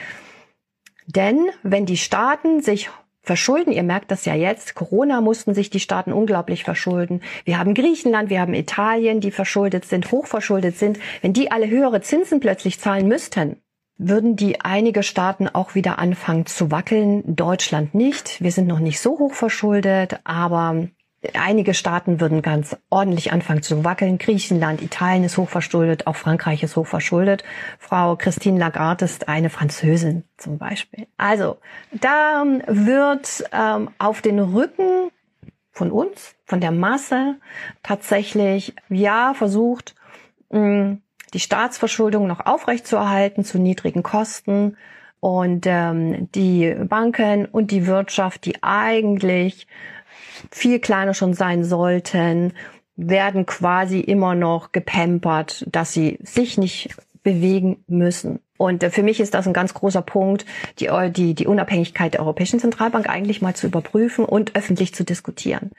Denn 1.06 1.50
wenn 1.62 1.86
die 1.86 1.96
Staaten 1.96 2.62
sich 2.62 2.90
verschulden, 3.22 3.72
ihr 3.72 3.82
merkt 3.82 4.10
das 4.10 4.24
ja 4.24 4.34
jetzt, 4.34 4.74
Corona 4.74 5.20
mussten 5.20 5.54
sich 5.54 5.70
die 5.70 5.80
Staaten 5.80 6.12
unglaublich 6.12 6.64
verschulden. 6.64 7.22
Wir 7.44 7.58
haben 7.58 7.74
Griechenland, 7.74 8.30
wir 8.30 8.40
haben 8.40 8.54
Italien, 8.54 9.20
die 9.20 9.30
verschuldet 9.30 9.84
sind, 9.84 10.10
hochverschuldet 10.10 10.78
sind. 10.78 10.98
Wenn 11.22 11.32
die 11.32 11.50
alle 11.50 11.68
höhere 11.68 12.00
Zinsen 12.00 12.40
plötzlich 12.40 12.80
zahlen 12.80 13.08
müssten, 13.08 13.60
würden 13.98 14.36
die 14.36 14.60
einige 14.60 15.02
Staaten 15.02 15.48
auch 15.48 15.74
wieder 15.74 15.98
anfangen 15.98 16.46
zu 16.46 16.70
wackeln. 16.70 17.22
Deutschland 17.34 17.94
nicht. 17.94 18.42
Wir 18.42 18.52
sind 18.52 18.66
noch 18.66 18.78
nicht 18.78 19.00
so 19.00 19.18
hoch 19.18 19.34
verschuldet, 19.34 20.20
aber 20.24 20.88
einige 21.34 21.74
Staaten 21.74 22.20
würden 22.20 22.42
ganz 22.42 22.76
ordentlich 22.90 23.32
anfangen 23.32 23.62
zu 23.62 23.84
wackeln. 23.84 24.18
Griechenland, 24.18 24.82
Italien 24.82 25.24
ist 25.24 25.38
hochverschuldet, 25.38 26.06
auch 26.06 26.16
Frankreich 26.16 26.62
ist 26.62 26.76
hochverschuldet. 26.76 27.42
Frau 27.78 28.16
Christine 28.16 28.58
Lagarde 28.58 29.04
ist 29.04 29.28
eine 29.28 29.50
Französin 29.50 30.24
zum 30.36 30.58
Beispiel. 30.58 31.06
Also, 31.16 31.58
da 31.92 32.44
wird 32.66 33.44
ähm, 33.52 33.90
auf 33.98 34.20
den 34.20 34.38
Rücken 34.38 35.10
von 35.72 35.90
uns, 35.90 36.34
von 36.44 36.60
der 36.60 36.70
Masse 36.70 37.36
tatsächlich, 37.82 38.74
ja, 38.88 39.34
versucht, 39.34 39.94
mh, 40.50 40.98
die 41.34 41.40
Staatsverschuldung 41.40 42.26
noch 42.26 42.46
aufrechtzuerhalten 42.46 43.44
zu 43.44 43.58
niedrigen 43.58 44.02
Kosten 44.02 44.76
und 45.20 45.66
ähm, 45.66 46.30
die 46.32 46.74
Banken 46.88 47.46
und 47.46 47.70
die 47.70 47.86
Wirtschaft, 47.86 48.44
die 48.44 48.62
eigentlich 48.62 49.66
viel 50.50 50.78
kleiner 50.78 51.14
schon 51.14 51.34
sein 51.34 51.64
sollten, 51.64 52.52
werden 52.96 53.46
quasi 53.46 54.00
immer 54.00 54.34
noch 54.34 54.72
gepampert, 54.72 55.66
dass 55.70 55.92
sie 55.92 56.18
sich 56.22 56.58
nicht 56.58 56.94
bewegen 57.22 57.84
müssen. 57.88 58.40
Und 58.56 58.82
äh, 58.82 58.90
für 58.90 59.02
mich 59.02 59.20
ist 59.20 59.34
das 59.34 59.46
ein 59.46 59.52
ganz 59.52 59.74
großer 59.74 60.02
Punkt, 60.02 60.46
die, 60.78 60.88
die, 61.10 61.34
die 61.34 61.46
Unabhängigkeit 61.46 62.14
der 62.14 62.20
Europäischen 62.20 62.60
Zentralbank 62.60 63.08
eigentlich 63.08 63.42
mal 63.42 63.54
zu 63.54 63.66
überprüfen 63.66 64.24
und 64.24 64.56
öffentlich 64.56 64.94
zu 64.94 65.04
diskutieren. 65.04 65.72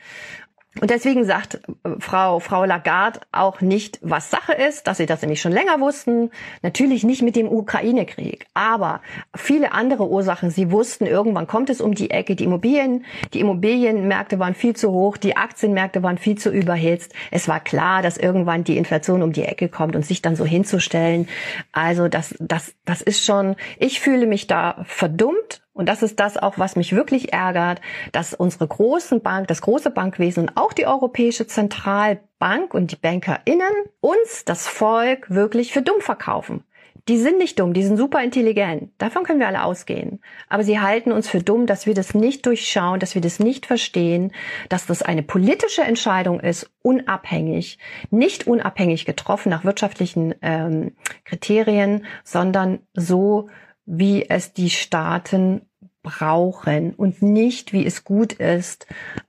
Und 0.79 0.89
deswegen 0.89 1.25
sagt 1.25 1.55
äh, 1.55 1.89
Frau, 1.99 2.39
Frau 2.39 2.65
Lagarde 2.65 3.21
auch 3.31 3.61
nicht, 3.61 3.99
was 4.01 4.29
Sache 4.29 4.53
ist, 4.53 4.87
dass 4.87 4.97
sie 4.97 5.05
das 5.05 5.21
nämlich 5.21 5.41
schon 5.41 5.51
länger 5.51 5.79
wussten. 5.79 6.31
Natürlich 6.61 7.03
nicht 7.03 7.21
mit 7.21 7.35
dem 7.35 7.47
Ukraine-Krieg, 7.47 8.45
aber 8.53 9.01
viele 9.35 9.71
andere 9.71 10.07
Ursachen. 10.07 10.51
Sie 10.51 10.71
wussten, 10.71 11.05
irgendwann 11.05 11.47
kommt 11.47 11.69
es 11.69 11.81
um 11.81 11.93
die 11.93 12.11
Ecke. 12.11 12.35
Die 12.35 12.43
Immobilien, 12.43 13.05
die 13.33 13.39
Immobilienmärkte 13.39 14.39
waren 14.39 14.55
viel 14.55 14.75
zu 14.75 14.91
hoch, 14.91 15.17
die 15.17 15.37
Aktienmärkte 15.37 16.03
waren 16.03 16.17
viel 16.17 16.37
zu 16.37 16.49
überhitzt. 16.51 17.13
Es 17.31 17.47
war 17.47 17.59
klar, 17.59 18.01
dass 18.01 18.17
irgendwann 18.17 18.63
die 18.63 18.77
Inflation 18.77 19.23
um 19.23 19.33
die 19.33 19.43
Ecke 19.43 19.69
kommt 19.69 19.95
und 19.95 20.05
sich 20.05 20.21
dann 20.21 20.35
so 20.35 20.45
hinzustellen. 20.45 21.27
Also 21.71 22.07
das, 22.07 22.35
das, 22.39 22.73
das 22.85 23.01
ist 23.01 23.25
schon, 23.25 23.55
ich 23.79 23.99
fühle 23.99 24.27
mich 24.27 24.47
da 24.47 24.83
verdummt 24.85 25.61
und 25.77 25.87
das 25.87 26.01
ist 26.01 26.19
das 26.19 26.37
auch, 26.37 26.57
was 26.57 26.75
mich 26.75 26.93
wirklich 26.93 27.33
ärgert, 27.33 27.81
dass 28.11 28.33
unsere 28.33 28.67
großen 28.67 29.21
Bank, 29.21 29.47
das 29.47 29.61
große 29.61 29.91
Bankwesen 29.91 30.43
und 30.43 30.57
auch 30.57 30.73
die 30.73 30.87
Europäische 30.87 31.45
Zentralbank 31.45 32.73
und 32.73 32.91
die 32.91 32.95
BankerInnen 32.95 33.71
uns, 33.99 34.43
das 34.45 34.67
Volk, 34.67 35.29
wirklich 35.29 35.71
für 35.71 35.83
dumm 35.83 36.01
verkaufen. 36.01 36.63
Die 37.07 37.17
sind 37.17 37.37
nicht 37.37 37.59
dumm, 37.59 37.73
die 37.73 37.83
sind 37.83 37.95
super 37.95 38.21
intelligent. 38.21 38.91
Davon 38.97 39.23
können 39.23 39.39
wir 39.39 39.47
alle 39.47 39.63
ausgehen. 39.63 40.19
Aber 40.49 40.63
sie 40.63 40.81
halten 40.81 41.13
uns 41.13 41.29
für 41.29 41.41
dumm, 41.41 41.65
dass 41.65 41.85
wir 41.85 41.93
das 41.93 42.13
nicht 42.13 42.45
durchschauen, 42.45 42.99
dass 42.99 43.15
wir 43.15 43.21
das 43.21 43.39
nicht 43.39 43.65
verstehen, 43.65 44.33
dass 44.67 44.87
das 44.87 45.03
eine 45.03 45.23
politische 45.23 45.83
Entscheidung 45.83 46.41
ist, 46.41 46.69
unabhängig, 46.81 47.77
nicht 48.09 48.45
unabhängig 48.45 49.05
getroffen 49.05 49.49
nach 49.49 49.63
wirtschaftlichen 49.63 50.35
ähm, 50.41 50.95
Kriterien, 51.23 52.05
sondern 52.25 52.79
so, 52.93 53.47
wie 53.87 54.29
es 54.29 54.53
die 54.53 54.69
Staaten 54.69 55.61
brauchen 56.03 56.93
und 56.93 57.21
nicht, 57.21 57.73
wie 57.73 57.85
es 57.85 58.03
gut 58.03 58.33
ist, 58.33 58.85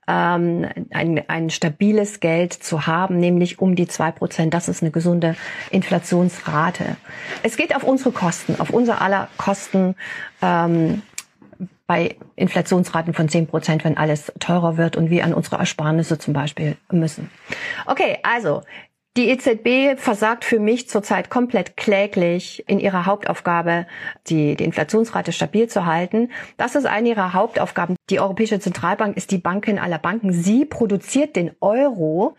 ähm, 0.07 0.65
ein, 0.91 1.23
ein 1.27 1.49
stabiles 1.49 2.19
Geld 2.19 2.53
zu 2.53 2.87
haben, 2.87 3.19
nämlich 3.19 3.59
um 3.59 3.75
die 3.75 3.87
zwei 3.87 4.11
Prozent. 4.11 4.53
Das 4.53 4.69
ist 4.69 4.81
eine 4.81 4.91
gesunde 4.91 5.35
Inflationsrate. 5.71 6.95
Es 7.43 7.57
geht 7.57 7.75
auf 7.75 7.83
unsere 7.83 8.11
Kosten, 8.11 8.59
auf 8.59 8.69
unser 8.69 9.01
aller 9.01 9.27
Kosten. 9.37 9.95
Ähm, 10.41 11.01
bei 11.87 12.17
Inflationsraten 12.35 13.15
von 13.15 13.29
zehn 13.29 13.47
Prozent, 13.47 13.83
wenn 13.83 13.97
alles 13.97 14.31
teurer 14.39 14.77
wird 14.77 14.95
und 14.95 15.09
wir 15.09 15.23
an 15.25 15.33
unsere 15.33 15.55
Ersparnisse 15.55 16.19
zum 16.19 16.35
Beispiel 16.35 16.77
müssen. 16.91 17.31
Okay, 17.87 18.19
also 18.21 18.61
die 19.19 19.27
EZB 19.27 19.99
versagt 19.99 20.45
für 20.45 20.59
mich 20.59 20.87
zurzeit 20.87 21.29
komplett 21.29 21.75
kläglich 21.75 22.63
in 22.67 22.79
ihrer 22.79 23.05
Hauptaufgabe, 23.05 23.85
die, 24.27 24.55
die 24.55 24.63
Inflationsrate 24.63 25.33
stabil 25.33 25.67
zu 25.67 25.85
halten. 25.85 26.31
Das 26.55 26.75
ist 26.75 26.85
eine 26.85 27.09
ihrer 27.09 27.33
Hauptaufgaben. 27.33 27.97
Die 28.09 28.21
Europäische 28.21 28.61
Zentralbank 28.61 29.17
ist 29.17 29.31
die 29.31 29.37
Bankin 29.37 29.77
aller 29.77 29.97
Banken. 29.97 30.31
Sie 30.31 30.63
produziert 30.63 31.35
den 31.35 31.51
Euro. 31.59 32.37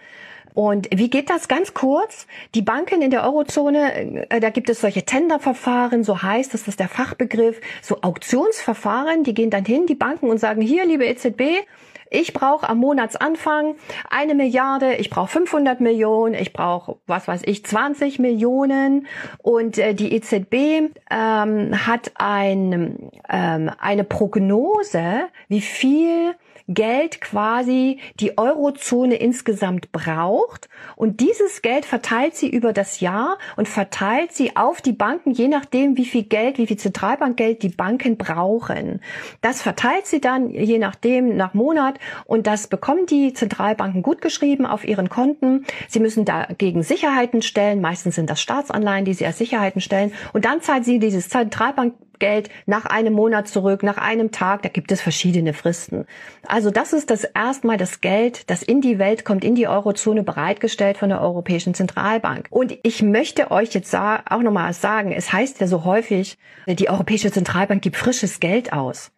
Und 0.55 0.89
wie 0.91 1.11
geht 1.11 1.29
das 1.29 1.49
ganz 1.49 1.75
kurz? 1.75 2.27
Die 2.55 2.63
Banken 2.63 3.03
in 3.03 3.11
der 3.11 3.25
Eurozone, 3.25 4.31
äh, 4.31 4.41
da 4.41 4.49
gibt 4.49 4.71
es 4.71 4.81
solche 4.81 5.05
Tenderverfahren, 5.05 6.03
so 6.03 6.23
heißt 6.23 6.55
das, 6.55 6.63
das 6.63 6.69
ist 6.69 6.81
der 6.81 6.89
Fachbegriff, 6.89 7.61
so 7.83 7.99
Auktionsverfahren, 8.01 9.23
die 9.23 9.35
gehen 9.35 9.51
dann 9.51 9.67
hin, 9.67 9.85
die 9.85 9.95
Banken 9.95 10.31
und 10.31 10.39
sagen, 10.39 10.63
hier, 10.63 10.87
liebe 10.87 11.05
EZB, 11.05 11.67
ich 12.11 12.33
brauche 12.33 12.69
am 12.69 12.79
Monatsanfang 12.79 13.76
eine 14.11 14.35
Milliarde, 14.35 14.95
ich 14.97 15.11
brauche 15.11 15.29
500 15.29 15.81
Millionen, 15.81 16.35
ich 16.35 16.52
brauche, 16.52 16.97
was 17.07 17.29
weiß 17.29 17.43
ich, 17.47 17.64
20 17.64 18.19
Millionen. 18.19 19.07
Und 19.38 19.79
äh, 19.79 19.95
die 19.95 20.12
EZB 20.14 20.93
ähm, 21.11 21.87
hat 21.87 22.12
ein, 22.17 23.11
ähm, 23.29 23.71
eine 23.79 24.05
Prognose, 24.05 25.29
wie 25.49 25.61
viel 25.61 26.35
Geld 26.73 27.21
quasi 27.21 27.99
die 28.21 28.39
Eurozone 28.39 29.17
insgesamt 29.17 29.91
braucht. 29.91 30.69
Und 30.95 31.21
dieses 31.21 31.62
Geld 31.62 31.85
verteilt 31.85 32.37
sie 32.37 32.49
über 32.49 32.73
das 32.73 33.00
Jahr 33.00 33.39
und 33.57 33.69
verteilt 33.69 34.33
sie 34.33 34.57
auf 34.57 34.81
die 34.81 34.93
Banken, 34.93 35.33
je 35.33 35.49
nachdem, 35.49 35.97
wie 35.97 36.05
viel 36.05 36.23
Geld, 36.23 36.59
wie 36.59 36.69
viel 36.69 36.79
Zentralbankgeld 36.79 37.62
die 37.62 37.71
Banken 37.71 38.17
brauchen. 38.17 39.00
Das 39.41 39.62
verteilt 39.62 40.07
sie 40.07 40.21
dann, 40.21 40.50
je 40.50 40.79
nachdem, 40.79 41.37
nach 41.37 41.55
Monat. 41.55 41.99
Und 42.25 42.47
das 42.47 42.69
bekommen 42.69 43.07
die 43.07 43.33
Zentralbanken 43.33 44.03
gut 44.03 44.23
geschrieben 44.23 44.65
auf 44.65 44.85
ihren 44.85 45.09
Konten. 45.09 45.67
Sie 45.89 45.99
müssen 45.99 46.25
dagegen 46.25 46.85
Sicherheiten 46.85 47.43
stellen. 47.43 47.81
Meistens 47.81 48.15
sind 48.15 48.31
das 48.31 48.41
Staatsanleihen, 48.41 49.05
die 49.05 49.15
sie 49.15 49.27
als 49.27 49.39
Sicherheiten 49.39 49.81
stellen. 49.81 50.12
Und 50.33 50.45
dann 50.45 50.61
zahlt 50.61 50.85
sie 50.85 51.00
dieses 51.00 51.29
Zentralbank 51.29 51.95
Geld 52.21 52.50
nach 52.67 52.87
einem 52.87 53.15
Monat 53.15 53.49
zurück, 53.49 53.83
nach 53.83 53.99
einem 53.99 54.31
Tag. 54.31 54.62
Da 54.62 54.69
gibt 54.69 54.93
es 54.93 55.00
verschiedene 55.00 55.53
Fristen. 55.53 56.07
Also 56.47 56.60
das 56.69 56.93
ist 56.93 57.09
das 57.09 57.25
erstmal 57.25 57.79
das 57.79 58.02
Geld, 58.02 58.50
das 58.50 58.62
in 58.62 58.83
die 58.83 58.99
Welt 58.99 59.25
kommt, 59.25 59.43
in 59.43 59.55
die 59.55 59.67
Eurozone 59.67 60.23
bereitgestellt 60.23 60.99
von 60.99 61.09
der 61.09 61.23
Europäischen 61.23 61.73
Zentralbank. 61.73 62.49
Und 62.50 62.76
ich 62.83 63.02
möchte 63.02 63.50
euch 63.50 63.73
jetzt 63.73 63.95
auch 63.95 64.43
nochmal 64.43 64.75
sagen, 64.75 65.12
es 65.12 65.33
heißt 65.33 65.61
ja 65.61 65.67
so 65.67 65.85
häufig, 65.85 66.37
die 66.67 66.90
Europäische 66.90 67.33
Zentralbank 67.33 67.81
gibt 67.81 67.97
frisches 67.97 68.40
Geld 68.40 68.75
aus. 68.75 69.12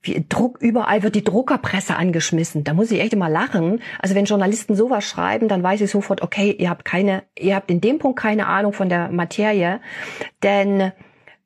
Wie 0.00 0.24
Druck, 0.28 0.58
überall 0.60 1.02
wird 1.02 1.16
die 1.16 1.24
Druckerpresse 1.24 1.96
angeschmissen. 1.96 2.62
Da 2.62 2.72
muss 2.72 2.92
ich 2.92 3.00
echt 3.00 3.14
immer 3.14 3.28
lachen. 3.28 3.80
Also 3.98 4.14
wenn 4.14 4.26
Journalisten 4.26 4.76
sowas 4.76 5.04
schreiben, 5.04 5.48
dann 5.48 5.62
weiß 5.62 5.80
ich 5.80 5.90
sofort, 5.90 6.22
okay, 6.22 6.52
ihr 6.56 6.70
habt 6.70 6.84
keine, 6.84 7.24
ihr 7.36 7.56
habt 7.56 7.70
in 7.70 7.80
dem 7.80 7.98
Punkt 7.98 8.20
keine 8.20 8.46
Ahnung 8.46 8.72
von 8.72 8.88
der 8.88 9.08
Materie. 9.08 9.80
Denn 10.44 10.92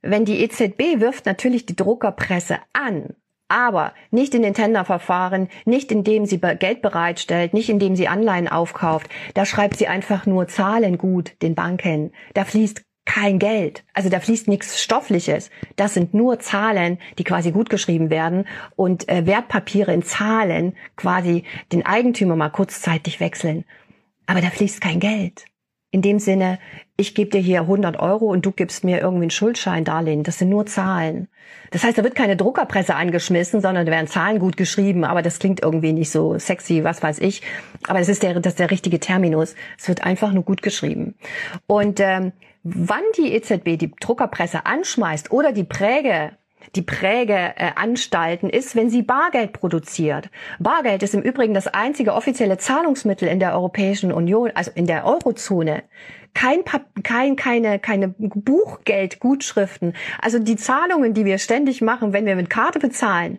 wenn 0.02 0.24
die 0.24 0.42
EZB 0.42 1.00
wirft 1.00 1.24
natürlich 1.26 1.64
die 1.64 1.76
Druckerpresse 1.76 2.58
an, 2.72 3.14
aber 3.52 3.92
nicht 4.10 4.34
in 4.34 4.42
den 4.42 4.54
Tenderverfahren, 4.54 5.48
nicht 5.66 5.92
indem 5.92 6.24
sie 6.24 6.40
Geld 6.40 6.80
bereitstellt, 6.80 7.52
nicht 7.52 7.68
indem 7.68 7.94
sie 7.94 8.08
Anleihen 8.08 8.48
aufkauft. 8.48 9.08
Da 9.34 9.44
schreibt 9.44 9.76
sie 9.76 9.88
einfach 9.88 10.24
nur 10.26 10.48
Zahlen 10.48 10.96
gut 10.96 11.34
den 11.42 11.54
Banken. 11.54 12.12
Da 12.32 12.44
fließt 12.44 12.82
kein 13.04 13.38
Geld. 13.38 13.84
Also 13.92 14.08
da 14.08 14.20
fließt 14.20 14.48
nichts 14.48 14.82
Stoffliches. 14.82 15.50
Das 15.76 15.92
sind 15.92 16.14
nur 16.14 16.38
Zahlen, 16.38 16.98
die 17.18 17.24
quasi 17.24 17.50
gut 17.52 17.68
geschrieben 17.68 18.10
werden 18.10 18.46
und 18.74 19.08
äh, 19.08 19.26
Wertpapiere 19.26 19.92
in 19.92 20.02
Zahlen 20.02 20.74
quasi 20.96 21.44
den 21.72 21.84
Eigentümer 21.84 22.36
mal 22.36 22.48
kurzzeitig 22.48 23.20
wechseln. 23.20 23.64
Aber 24.26 24.40
da 24.40 24.48
fließt 24.48 24.80
kein 24.80 25.00
Geld. 25.00 25.44
In 25.92 26.00
dem 26.00 26.18
Sinne, 26.18 26.58
ich 26.96 27.14
gebe 27.14 27.30
dir 27.30 27.40
hier 27.40 27.60
100 27.60 28.00
Euro 28.00 28.24
und 28.24 28.46
du 28.46 28.50
gibst 28.50 28.82
mir 28.82 29.00
irgendwie 29.00 29.24
einen 29.24 29.30
Schuldschein 29.30 29.84
Darlehen. 29.84 30.22
Das 30.22 30.38
sind 30.38 30.48
nur 30.48 30.64
Zahlen. 30.64 31.28
Das 31.70 31.84
heißt, 31.84 31.98
da 31.98 32.02
wird 32.02 32.14
keine 32.14 32.34
Druckerpresse 32.34 32.94
angeschmissen, 32.94 33.60
sondern 33.60 33.84
da 33.84 33.92
werden 33.92 34.06
Zahlen 34.06 34.38
gut 34.38 34.56
geschrieben, 34.56 35.04
aber 35.04 35.20
das 35.20 35.38
klingt 35.38 35.62
irgendwie 35.62 35.92
nicht 35.92 36.10
so 36.10 36.38
sexy, 36.38 36.82
was 36.82 37.02
weiß 37.02 37.18
ich. 37.18 37.42
Aber 37.88 37.98
das 37.98 38.08
ist 38.08 38.22
der, 38.22 38.40
das 38.40 38.54
ist 38.54 38.58
der 38.58 38.70
richtige 38.70 39.00
Terminus. 39.00 39.54
Es 39.78 39.86
wird 39.86 40.02
einfach 40.02 40.32
nur 40.32 40.44
gut 40.44 40.62
geschrieben. 40.62 41.14
Und 41.66 42.00
ähm, 42.00 42.32
wann 42.62 43.02
die 43.18 43.34
EZB 43.34 43.78
die 43.78 43.92
Druckerpresse 44.00 44.64
anschmeißt 44.64 45.30
oder 45.30 45.52
die 45.52 45.64
Präge 45.64 46.32
die 46.74 46.82
Prägeanstalten 46.82 48.50
äh, 48.50 48.56
ist, 48.56 48.76
wenn 48.76 48.90
sie 48.90 49.02
Bargeld 49.02 49.52
produziert. 49.52 50.30
Bargeld 50.58 51.02
ist 51.02 51.14
im 51.14 51.22
Übrigen 51.22 51.54
das 51.54 51.66
einzige 51.66 52.14
offizielle 52.14 52.58
Zahlungsmittel 52.58 53.28
in 53.28 53.40
der 53.40 53.54
Europäischen 53.54 54.12
Union, 54.12 54.50
also 54.54 54.70
in 54.74 54.86
der 54.86 55.04
Eurozone. 55.04 55.82
Kein, 56.34 56.60
kein, 57.02 57.36
keine, 57.36 57.78
keine 57.78 58.08
Buchgeldgutschriften. 58.08 59.94
Also 60.20 60.38
die 60.38 60.56
Zahlungen, 60.56 61.12
die 61.12 61.26
wir 61.26 61.38
ständig 61.38 61.82
machen, 61.82 62.12
wenn 62.14 62.24
wir 62.24 62.36
mit 62.36 62.48
Karte 62.48 62.78
bezahlen, 62.78 63.38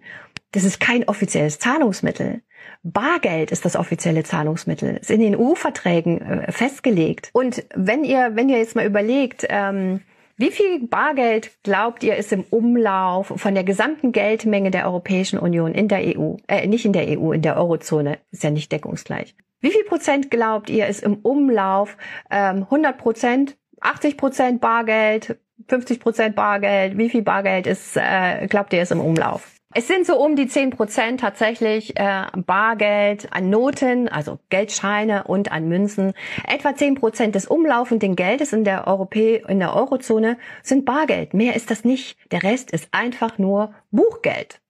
das 0.52 0.64
ist 0.64 0.80
kein 0.80 1.08
offizielles 1.08 1.58
Zahlungsmittel. 1.58 2.42
Bargeld 2.84 3.52
ist 3.52 3.66
das 3.66 3.76
offizielle 3.76 4.24
Zahlungsmittel, 4.24 4.98
ist 4.98 5.10
in 5.10 5.22
den 5.22 5.36
EU-Verträgen 5.36 6.22
äh, 6.22 6.52
festgelegt. 6.52 7.30
Und 7.34 7.64
wenn 7.74 8.04
ihr, 8.04 8.32
wenn 8.36 8.50
ihr 8.50 8.58
jetzt 8.58 8.76
mal 8.76 8.86
überlegt, 8.86 9.46
ähm, 9.50 10.02
wie 10.36 10.52
viel 10.52 10.88
Bargeld 10.88 11.52
glaubt 11.64 12.04
ihr 12.04 12.16
ist 12.16 12.34
im 12.34 12.44
Umlauf 12.50 13.34
von 13.36 13.54
der 13.54 13.64
gesamten 13.64 14.12
Geldmenge 14.12 14.72
der 14.72 14.86
Europäischen 14.86 15.38
Union 15.38 15.74
in 15.74 15.88
der 15.88 16.18
EU? 16.18 16.38
Äh, 16.48 16.68
nicht 16.68 16.86
in 16.86 16.94
der 16.94 17.20
EU, 17.20 17.32
in 17.32 17.42
der 17.42 17.58
Eurozone, 17.58 18.18
ist 18.32 18.44
ja 18.44 18.50
nicht 18.50 18.72
deckungsgleich. 18.72 19.36
Wie 19.62 19.72
viel 19.72 19.84
Prozent 19.84 20.32
glaubt 20.32 20.70
ihr 20.70 20.88
ist 20.88 21.04
im 21.04 21.18
Umlauf? 21.18 21.98
Ähm, 22.32 22.64
100 22.64 22.98
Prozent, 22.98 23.58
80 23.80 24.18
Prozent 24.18 24.62
Bargeld, 24.62 25.38
50 25.68 26.00
Prozent 26.00 26.36
Bargeld? 26.36 26.98
Wie 26.98 27.10
viel 27.10 27.22
Bargeld 27.22 27.68
ist, 27.68 27.96
äh, 27.96 28.48
glaubt 28.48 28.74
ihr 28.74 28.82
ist 28.82 28.92
im 28.92 29.00
Umlauf? 29.02 29.53
Es 29.76 29.88
sind 29.88 30.06
so 30.06 30.18
um 30.18 30.36
die 30.36 30.48
10 30.48 30.70
Prozent 30.70 31.22
tatsächlich 31.22 31.98
äh, 31.98 32.26
Bargeld 32.36 33.34
an 33.34 33.50
Noten, 33.50 34.08
also 34.08 34.38
Geldscheine 34.50 35.24
und 35.24 35.52
an 35.52 35.68
Münzen. 35.68 36.14
Etwa 36.48 36.76
10 36.76 36.96
Prozent 36.96 37.34
des 37.34 37.48
umlaufenden 37.48 38.16
Geldes 38.16 38.54
in 38.54 38.64
der, 38.66 38.86
Europä 38.88 39.42
in 39.48 39.60
der 39.60 39.76
Eurozone 39.76 40.38
sind 40.62 40.86
Bargeld. 40.86 41.34
Mehr 41.34 41.56
ist 41.56 41.72
das 41.72 41.84
nicht. 41.84 42.18
Der 42.32 42.44
Rest 42.44 42.70
ist 42.72 42.90
einfach 42.92 43.40
nur 43.40 43.74
Buchgeld. 43.90 44.62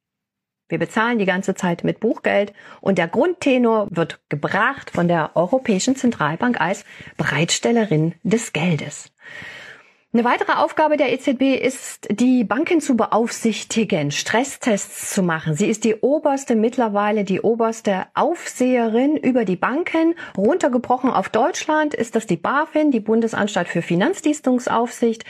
Wir 0.70 0.80
bezahlen 0.80 1.20
die 1.20 1.26
ganze 1.26 1.54
Zeit 1.54 1.84
mit 1.84 2.00
Buchgeld 2.00 2.54
und 2.80 2.98
der 2.98 3.10
Grundtenor 3.10 3.88
wird 3.92 4.22
gebracht 4.30 4.90
von 4.90 5.10
der 5.10 5.32
Europäischen 5.36 5.98
Zentralbank 5.98 6.62
als 6.62 6.86
Bereitstellerin 7.18 8.16
des 8.24 8.54
Geldes. 8.54 9.12
Eine 10.16 10.26
weitere 10.26 10.52
Aufgabe 10.52 10.96
der 10.96 11.12
EZB 11.12 11.56
ist, 11.60 12.08
die 12.12 12.44
Banken 12.44 12.82
zu 12.82 12.96
beaufsichtigen, 12.96 14.12
Stresstests 14.12 15.10
zu 15.12 15.24
machen. 15.24 15.56
Sie 15.56 15.66
ist 15.66 15.84
die 15.86 15.96
oberste, 15.96 16.56
mittlerweile 16.56 17.24
die 17.24 17.42
oberste 17.42 18.06
Aufseherin 18.14 19.18
über 19.18 19.44
die 19.44 19.56
Banken. 19.56 20.14
Runtergebrochen 20.38 21.10
auf 21.10 21.30
Deutschland 21.30 21.96
ist 21.96 22.14
das 22.14 22.28
die 22.28 22.38
BaFin, 22.38 22.92
die 22.92 23.00
Bundesanstalt 23.00 23.68
für 23.68 23.82
Finanzdienstungsaufsicht. 23.82 25.26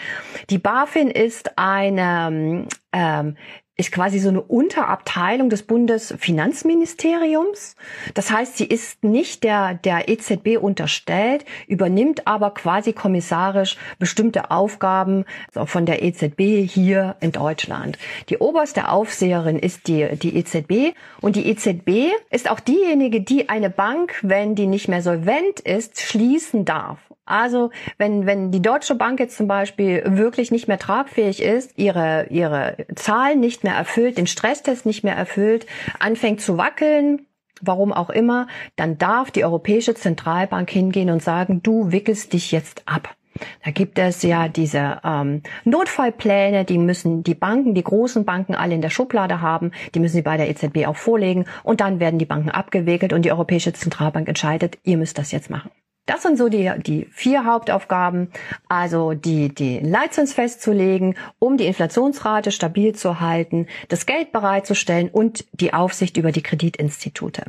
Die 0.49 0.57
BaFin 0.57 1.09
ist 1.09 1.57
eine 1.57 2.67
ähm, 2.91 3.37
ist 3.75 3.91
quasi 3.91 4.19
so 4.19 4.29
eine 4.29 4.41
Unterabteilung 4.41 5.49
des 5.49 5.63
Bundesfinanzministeriums. 5.63 7.75
Das 8.13 8.29
heißt, 8.29 8.57
sie 8.57 8.65
ist 8.65 9.03
nicht 9.03 9.43
der, 9.43 9.73
der 9.73 10.09
EZB 10.09 10.57
unterstellt, 10.61 11.43
übernimmt 11.67 12.27
aber 12.27 12.51
quasi 12.51 12.93
kommissarisch 12.93 13.77
bestimmte 13.97 14.51
Aufgaben 14.51 15.25
von 15.51 15.87
der 15.87 16.03
EZB 16.03 16.69
hier 16.71 17.15
in 17.19 17.31
Deutschland. 17.31 17.97
Die 18.29 18.37
oberste 18.37 18.89
Aufseherin 18.89 19.57
ist 19.57 19.87
die, 19.87 20.07
die 20.17 20.37
EZB 20.37 20.95
und 21.19 21.35
die 21.35 21.47
EZB 21.47 22.11
ist 22.29 22.51
auch 22.51 22.59
diejenige, 22.59 23.21
die 23.21 23.49
eine 23.49 23.71
Bank, 23.71 24.19
wenn 24.21 24.53
die 24.53 24.67
nicht 24.67 24.87
mehr 24.87 25.01
solvent 25.01 25.61
ist, 25.61 25.99
schließen 25.99 26.65
darf. 26.65 26.99
Also 27.25 27.71
wenn, 27.97 28.25
wenn 28.25 28.51
die 28.51 28.61
Deutsche 28.61 28.95
Bank 28.95 29.19
jetzt 29.19 29.37
zum 29.37 29.47
Beispiel 29.47 30.03
wirklich 30.05 30.51
nicht 30.51 30.67
mehr 30.67 30.79
tragfähig 30.79 31.41
ist, 31.41 31.77
ihre, 31.77 32.27
ihre 32.29 32.77
Zahlen 32.95 33.39
nicht 33.39 33.63
mehr 33.63 33.75
erfüllt, 33.75 34.17
den 34.17 34.27
Stresstest 34.27 34.85
nicht 34.85 35.03
mehr 35.03 35.15
erfüllt, 35.15 35.65
anfängt 35.99 36.41
zu 36.41 36.57
wackeln, 36.57 37.25
warum 37.61 37.93
auch 37.93 38.09
immer, 38.09 38.47
dann 38.75 38.97
darf 38.97 39.31
die 39.31 39.45
Europäische 39.45 39.95
Zentralbank 39.95 40.69
hingehen 40.69 41.09
und 41.09 41.23
sagen, 41.23 41.63
du 41.63 41.91
wickelst 41.91 42.33
dich 42.33 42.51
jetzt 42.51 42.83
ab. 42.85 43.15
Da 43.63 43.71
gibt 43.71 43.97
es 43.97 44.21
ja 44.21 44.47
diese 44.47 44.99
ähm, 45.03 45.41
Notfallpläne, 45.63 46.65
die 46.65 46.77
müssen 46.77 47.23
die 47.23 47.33
Banken, 47.33 47.73
die 47.73 47.83
großen 47.83 48.25
Banken 48.25 48.53
alle 48.53 48.75
in 48.75 48.81
der 48.81 48.91
Schublade 48.91 49.41
haben, 49.41 49.71
die 49.95 49.99
müssen 49.99 50.15
sie 50.15 50.21
bei 50.21 50.37
der 50.37 50.49
EZB 50.49 50.85
auch 50.87 50.97
vorlegen 50.97 51.45
und 51.63 51.81
dann 51.81 51.99
werden 51.99 52.19
die 52.19 52.25
Banken 52.25 52.51
abgewickelt 52.51 53.11
und 53.11 53.23
die 53.23 53.31
Europäische 53.31 53.73
Zentralbank 53.73 54.27
entscheidet, 54.27 54.77
ihr 54.83 54.97
müsst 54.97 55.17
das 55.17 55.31
jetzt 55.31 55.49
machen. 55.49 55.71
Das 56.05 56.21
sind 56.21 56.37
so 56.37 56.49
die, 56.49 56.69
die 56.85 57.05
vier 57.11 57.45
Hauptaufgaben, 57.45 58.29
also 58.67 59.13
die, 59.13 59.53
die 59.53 59.79
Leitzins 59.79 60.33
festzulegen, 60.33 61.15
um 61.39 61.55
die 61.55 61.65
Inflationsrate 61.65 62.51
stabil 62.51 62.93
zu 62.93 63.21
halten, 63.21 63.67
das 63.87 64.05
Geld 64.05 64.33
bereitzustellen 64.33 65.09
und 65.09 65.45
die 65.53 65.73
Aufsicht 65.73 66.17
über 66.17 66.33
die 66.33 66.43
Kreditinstitute. 66.43 67.45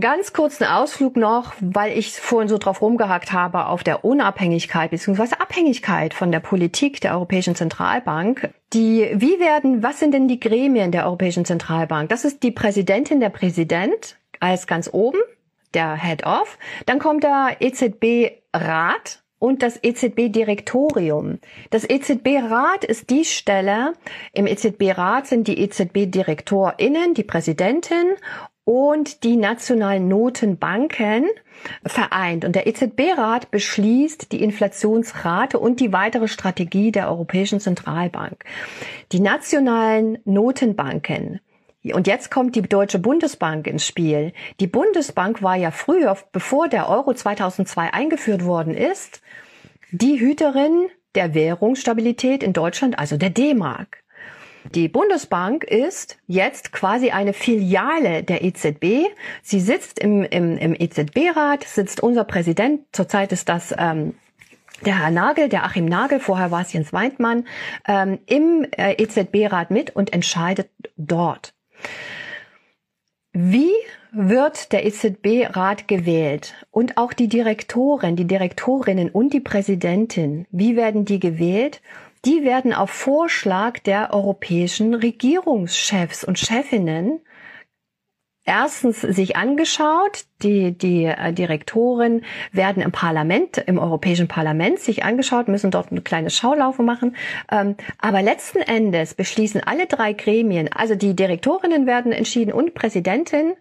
Ganz 0.00 0.32
kurzen 0.32 0.64
Ausflug 0.64 1.16
noch, 1.16 1.52
weil 1.60 1.96
ich 1.96 2.10
vorhin 2.10 2.48
so 2.48 2.58
drauf 2.58 2.82
rumgehackt 2.82 3.32
habe 3.32 3.66
auf 3.66 3.84
der 3.84 4.04
Unabhängigkeit 4.04 4.90
bzw. 4.90 5.36
Abhängigkeit 5.38 6.14
von 6.14 6.32
der 6.32 6.40
Politik 6.40 7.00
der 7.00 7.12
Europäischen 7.12 7.54
Zentralbank. 7.54 8.50
Die, 8.72 9.08
wie 9.14 9.38
werden, 9.38 9.84
was 9.84 10.00
sind 10.00 10.12
denn 10.14 10.26
die 10.26 10.40
Gremien 10.40 10.90
der 10.90 11.06
Europäischen 11.06 11.44
Zentralbank? 11.44 12.08
Das 12.08 12.24
ist 12.24 12.42
die 12.42 12.50
Präsidentin, 12.50 13.20
der 13.20 13.28
Präsident 13.28 14.16
als 14.40 14.66
ganz 14.66 14.90
oben 14.92 15.20
der 15.74 15.96
Head 15.96 16.26
of. 16.26 16.58
Dann 16.86 16.98
kommt 16.98 17.24
der 17.24 17.56
EZB-Rat, 17.60 19.22
und 19.38 19.62
das 19.62 19.78
EZB-Direktorium. 19.82 21.38
Das 21.70 21.88
EZB-Rat 21.88 22.84
ist 22.84 23.10
die 23.10 23.24
Stelle, 23.24 23.92
im 24.32 24.46
EZB-Rat 24.46 25.26
sind 25.26 25.46
die 25.46 25.60
EZB-DirektorInnen, 25.60 27.14
die 27.14 27.22
Präsidentin 27.22 28.14
und 28.64 29.24
die 29.24 29.36
nationalen 29.36 30.08
Notenbanken 30.08 31.26
vereint. 31.86 32.44
Und 32.44 32.54
der 32.54 32.66
EZB-Rat 32.66 33.50
beschließt 33.50 34.30
die 34.32 34.42
Inflationsrate 34.42 35.58
und 35.58 35.80
die 35.80 35.92
weitere 35.92 36.28
Strategie 36.28 36.92
der 36.92 37.08
Europäischen 37.08 37.60
Zentralbank. 37.60 38.44
Die 39.12 39.20
nationalen 39.20 40.18
Notenbanken 40.24 41.40
und 41.94 42.06
jetzt 42.06 42.30
kommt 42.30 42.56
die 42.56 42.62
Deutsche 42.62 42.98
Bundesbank 42.98 43.66
ins 43.66 43.86
Spiel. 43.86 44.32
Die 44.60 44.66
Bundesbank 44.66 45.42
war 45.42 45.56
ja 45.56 45.70
früher, 45.70 46.16
bevor 46.32 46.68
der 46.68 46.88
Euro 46.88 47.14
2002 47.14 47.92
eingeführt 47.92 48.44
worden 48.44 48.74
ist, 48.74 49.22
die 49.90 50.20
Hüterin 50.20 50.88
der 51.14 51.34
Währungsstabilität 51.34 52.42
in 52.42 52.52
Deutschland, 52.52 52.98
also 52.98 53.16
der 53.16 53.30
D-Mark. 53.30 54.02
Die 54.74 54.88
Bundesbank 54.88 55.64
ist 55.64 56.18
jetzt 56.26 56.72
quasi 56.72 57.10
eine 57.10 57.32
Filiale 57.32 58.22
der 58.22 58.44
EZB. 58.44 59.06
Sie 59.42 59.60
sitzt 59.60 59.98
im, 59.98 60.24
im, 60.24 60.58
im 60.58 60.74
EZB-Rat, 60.78 61.64
sitzt 61.64 62.02
unser 62.02 62.24
Präsident, 62.24 62.82
zurzeit 62.92 63.32
ist 63.32 63.48
das 63.48 63.74
ähm, 63.78 64.14
der 64.84 65.00
Herr 65.00 65.10
Nagel, 65.10 65.48
der 65.48 65.64
Achim 65.64 65.86
Nagel, 65.86 66.20
vorher 66.20 66.50
war 66.50 66.60
es 66.60 66.72
Jens 66.72 66.92
Weidmann, 66.92 67.46
ähm, 67.86 68.18
im 68.26 68.66
äh, 68.76 68.92
EZB-Rat 69.02 69.70
mit 69.70 69.96
und 69.96 70.12
entscheidet 70.12 70.70
dort. 70.96 71.54
Wie 73.32 73.72
wird 74.10 74.72
der 74.72 74.86
EZB-Rat 74.86 75.86
gewählt 75.86 76.54
und 76.70 76.96
auch 76.96 77.12
die 77.12 77.28
Direktoren, 77.28 78.16
die 78.16 78.26
Direktorinnen 78.26 79.10
und 79.10 79.32
die 79.32 79.40
Präsidentin, 79.40 80.46
wie 80.50 80.76
werden 80.76 81.04
die 81.04 81.20
gewählt? 81.20 81.80
Die 82.24 82.42
werden 82.42 82.72
auf 82.72 82.90
Vorschlag 82.90 83.78
der 83.80 84.12
europäischen 84.12 84.94
Regierungschefs 84.94 86.24
und 86.24 86.38
Chefinnen 86.38 87.20
erstens 88.48 89.02
sich 89.02 89.36
angeschaut. 89.36 90.24
Die, 90.42 90.72
die 90.72 91.04
äh, 91.04 91.32
Direktoren 91.32 92.22
werden 92.50 92.82
im 92.82 92.90
Parlament, 92.90 93.58
im 93.58 93.78
Europäischen 93.78 94.26
Parlament 94.26 94.80
sich 94.80 95.04
angeschaut, 95.04 95.48
müssen 95.48 95.70
dort 95.70 95.90
eine 95.90 96.00
kleine 96.00 96.30
Schaulaufe 96.30 96.82
machen. 96.82 97.14
Ähm, 97.52 97.76
aber 97.98 98.22
letzten 98.22 98.60
Endes 98.60 99.14
beschließen 99.14 99.62
alle 99.62 99.86
drei 99.86 100.14
Gremien, 100.14 100.70
also 100.72 100.94
die 100.94 101.14
Direktorinnen 101.14 101.86
werden 101.86 102.12
entschieden 102.12 102.52
und 102.52 102.74
Präsidentin 102.74 103.54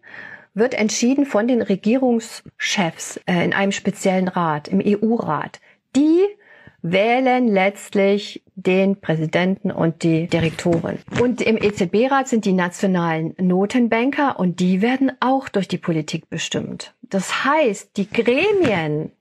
wird 0.54 0.74
entschieden 0.74 1.26
von 1.26 1.48
den 1.48 1.62
Regierungschefs 1.62 3.18
äh, 3.28 3.44
in 3.44 3.54
einem 3.54 3.72
speziellen 3.72 4.28
Rat, 4.28 4.68
im 4.68 4.82
EU-Rat. 4.84 5.60
Die 5.96 6.22
wählen 6.92 7.48
letztlich 7.48 8.44
den 8.56 9.00
Präsidenten 9.00 9.72
und 9.72 10.04
die 10.04 10.28
Direktoren. 10.28 10.98
Und 11.22 11.42
im 11.42 11.58
EZB-Rat 11.58 12.28
sind 12.28 12.46
die 12.46 12.54
nationalen 12.54 13.36
Notenbanker 13.40 14.40
und 14.40 14.60
die 14.60 14.82
werden 14.82 15.12
auch 15.20 15.48
durch 15.50 15.68
die 15.68 15.78
Politik 15.78 16.30
bestimmt. 16.30 16.94
Das 17.04 17.46
heißt, 17.46 17.96
die 17.98 18.10
Gremien 18.10 19.12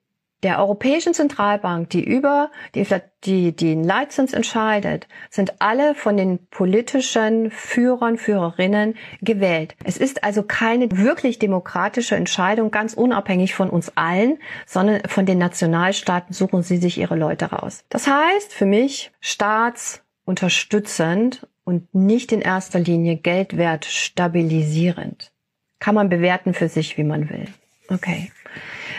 der 0.42 0.59
Europäischen 0.59 1.14
Zentralbank, 1.14 1.88
die 1.90 2.03
über 2.05 2.51
die, 2.75 2.85
die, 3.25 3.57
den 3.57 3.83
Leitzins 3.83 4.35
entscheidet, 4.35 5.09
sind 5.31 5.55
alle 5.61 5.94
von 5.94 6.14
den 6.16 6.46
politischen 6.49 7.51
Führern, 7.51 8.16
Führerinnen 8.18 8.96
gewählt. 9.22 9.77
Es 9.85 9.96
ist 9.96 10.25
also 10.25 10.42
keine 10.42 10.90
wirklich 10.90 11.38
demokratische 11.38 12.16
Entscheidung, 12.16 12.70
ganz 12.70 12.92
unabhängig 12.94 13.55
von 13.55 13.70
uns 13.70 13.92
allen, 13.96 14.38
sondern 14.66 15.03
von 15.09 15.25
den 15.27 15.38
Nationalstaaten 15.38 16.35
suchen 16.35 16.62
sie 16.62 16.77
sich 16.77 16.99
ihre 16.99 17.16
Leute 17.16 17.46
raus. 17.46 17.85
Das 17.88 18.07
heißt 18.07 18.53
für 18.53 18.66
mich 18.66 19.11
staatsunterstützend 19.20 21.49
und 21.64 21.94
nicht 21.94 22.31
in 22.31 22.42
erster 22.42 22.79
Linie 22.79 23.16
Geldwert 23.16 23.87
stabilisierend. 23.87 25.33
Kann 25.79 25.94
man 25.94 26.09
bewerten 26.09 26.55
für 26.55 26.68
sich, 26.68 26.96
wie 26.96 27.05
man 27.05 27.29
will. 27.31 27.46
Okay. 27.88 28.33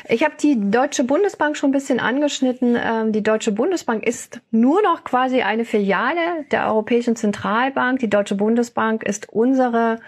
Ich 0.10 0.24
habe 0.24 0.36
die 0.42 0.72
Deutsche 0.72 1.04
Bundesbank 1.04 1.58
schon 1.58 1.70
ein 1.70 1.74
bisschen 1.74 2.00
angeschnitten. 2.00 2.78
Ähm, 2.82 3.12
die 3.12 3.24
Deutsche 3.24 3.52
Bundesbank 3.52 4.06
ist 4.06 4.42
nur 4.52 4.82
noch 4.82 5.04
quasi 5.04 5.42
eine 5.42 5.66
Filiale 5.66 6.46
der 6.52 6.68
Europäischen 6.68 7.16
Zentralbank. 7.16 8.00
Die 8.00 8.10
Deutsche 8.10 8.36
Bundesbank 8.36 9.04
ist 9.04 9.28
unsere, 9.30 10.00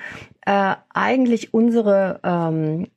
äh, 0.46 0.76
eigentlich 0.94 1.54
unsere 1.54 2.20
ähm, 2.24 2.88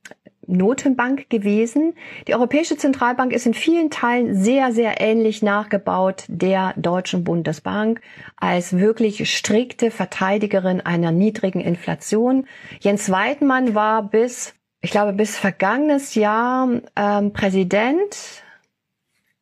Notenbank 0.47 1.29
gewesen. 1.29 1.93
Die 2.27 2.35
Europäische 2.35 2.77
Zentralbank 2.77 3.33
ist 3.33 3.45
in 3.45 3.53
vielen 3.53 3.89
Teilen 3.89 4.35
sehr, 4.35 4.71
sehr 4.71 5.01
ähnlich 5.01 5.41
nachgebaut 5.41 6.25
der 6.27 6.73
Deutschen 6.77 7.23
Bundesbank 7.23 8.01
als 8.37 8.77
wirklich 8.77 9.29
strikte 9.35 9.91
Verteidigerin 9.91 10.81
einer 10.81 11.11
niedrigen 11.11 11.61
Inflation. 11.61 12.45
Jens 12.79 13.09
Weidmann 13.09 13.75
war 13.75 14.03
bis 14.03 14.53
ich 14.83 14.91
glaube, 14.91 15.13
bis 15.13 15.37
vergangenes 15.37 16.13
Jahr 16.13 16.69
ähm, 16.95 17.31
Präsident, 17.31 18.43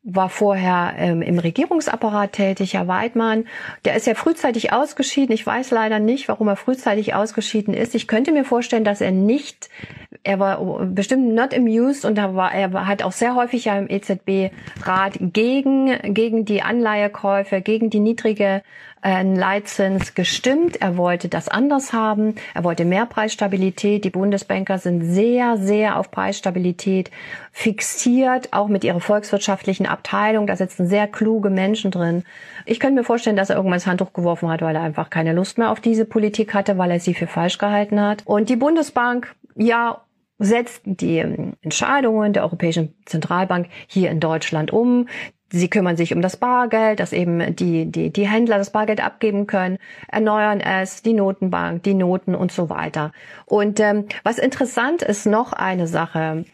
war 0.03 0.29
vorher 0.29 0.95
ähm, 0.97 1.21
im 1.21 1.37
Regierungsapparat 1.37 2.33
tätig, 2.33 2.73
Herr 2.73 2.87
Weidmann. 2.87 3.45
Der 3.85 3.95
ist 3.95 4.07
ja 4.07 4.15
frühzeitig 4.15 4.73
ausgeschieden. 4.73 5.33
Ich 5.33 5.45
weiß 5.45 5.69
leider 5.69 5.99
nicht, 5.99 6.27
warum 6.27 6.47
er 6.47 6.55
frühzeitig 6.55 7.13
ausgeschieden 7.13 7.75
ist. 7.75 7.93
Ich 7.93 8.07
könnte 8.07 8.31
mir 8.31 8.43
vorstellen, 8.43 8.83
dass 8.83 8.99
er 8.99 9.11
nicht, 9.11 9.69
er 10.23 10.39
war 10.39 10.85
bestimmt 10.85 11.35
not 11.35 11.53
amused 11.53 12.03
und 12.05 12.17
er, 12.17 12.35
war, 12.35 12.51
er 12.51 12.87
hat 12.87 13.03
auch 13.03 13.11
sehr 13.11 13.35
häufig 13.35 13.65
ja 13.65 13.77
im 13.77 13.89
EZB-Rat 13.89 15.19
gegen, 15.19 16.13
gegen 16.15 16.45
die 16.45 16.63
Anleihekäufe, 16.63 17.61
gegen 17.61 17.91
die 17.91 17.99
niedrige 17.99 18.63
äh, 19.03 19.23
Leitzins 19.23 20.13
gestimmt. 20.13 20.81
Er 20.81 20.97
wollte 20.97 21.29
das 21.29 21.47
anders 21.47 21.93
haben. 21.93 22.35
Er 22.53 22.63
wollte 22.63 22.85
mehr 22.85 23.05
Preisstabilität. 23.05 24.03
Die 24.05 24.09
Bundesbanker 24.09 24.77
sind 24.77 25.03
sehr, 25.03 25.57
sehr 25.57 25.97
auf 25.97 26.11
Preisstabilität 26.11 27.11
fixiert, 27.51 28.53
auch 28.53 28.67
mit 28.67 28.83
ihrer 28.83 29.01
volkswirtschaftlichen 29.01 29.85
Abteilung. 29.85 30.47
Da 30.47 30.55
sitzen 30.55 30.87
sehr 30.87 31.07
kluge 31.07 31.49
Menschen 31.49 31.91
drin. 31.91 32.23
Ich 32.65 32.79
könnte 32.79 32.95
mir 32.95 33.03
vorstellen, 33.03 33.35
dass 33.35 33.49
er 33.49 33.55
irgendwann 33.55 33.77
das 33.77 33.87
Handtuch 33.87 34.13
geworfen 34.13 34.49
hat, 34.49 34.61
weil 34.61 34.75
er 34.75 34.83
einfach 34.83 35.09
keine 35.09 35.33
Lust 35.33 35.57
mehr 35.57 35.71
auf 35.71 35.79
diese 35.79 36.05
Politik 36.05 36.53
hatte, 36.53 36.77
weil 36.77 36.91
er 36.91 36.99
sie 36.99 37.13
für 37.13 37.27
falsch 37.27 37.57
gehalten 37.57 37.99
hat. 37.99 38.23
Und 38.25 38.49
die 38.49 38.55
Bundesbank, 38.55 39.35
ja, 39.55 40.01
setzt 40.41 40.81
die 40.85 41.19
Entscheidungen 41.19 42.33
der 42.33 42.43
Europäischen 42.43 42.95
Zentralbank 43.05 43.67
hier 43.87 44.09
in 44.09 44.19
Deutschland 44.19 44.73
um. 44.73 45.07
Sie 45.53 45.69
kümmern 45.69 45.97
sich 45.97 46.13
um 46.13 46.21
das 46.21 46.37
Bargeld, 46.37 47.01
dass 47.01 47.11
eben 47.11 47.55
die, 47.55 47.85
die, 47.85 48.09
die 48.09 48.27
Händler 48.27 48.57
das 48.57 48.71
Bargeld 48.71 49.03
abgeben 49.03 49.47
können, 49.47 49.79
erneuern 50.07 50.61
es, 50.61 51.01
die 51.01 51.13
Notenbank, 51.13 51.83
die 51.83 51.93
Noten 51.93 52.35
und 52.35 52.53
so 52.53 52.69
weiter. 52.69 53.11
Und 53.45 53.81
ähm, 53.81 54.05
was 54.23 54.37
interessant 54.37 55.01
ist, 55.01 55.25
noch 55.25 55.51
eine 55.51 55.87
Sache. 55.87 56.45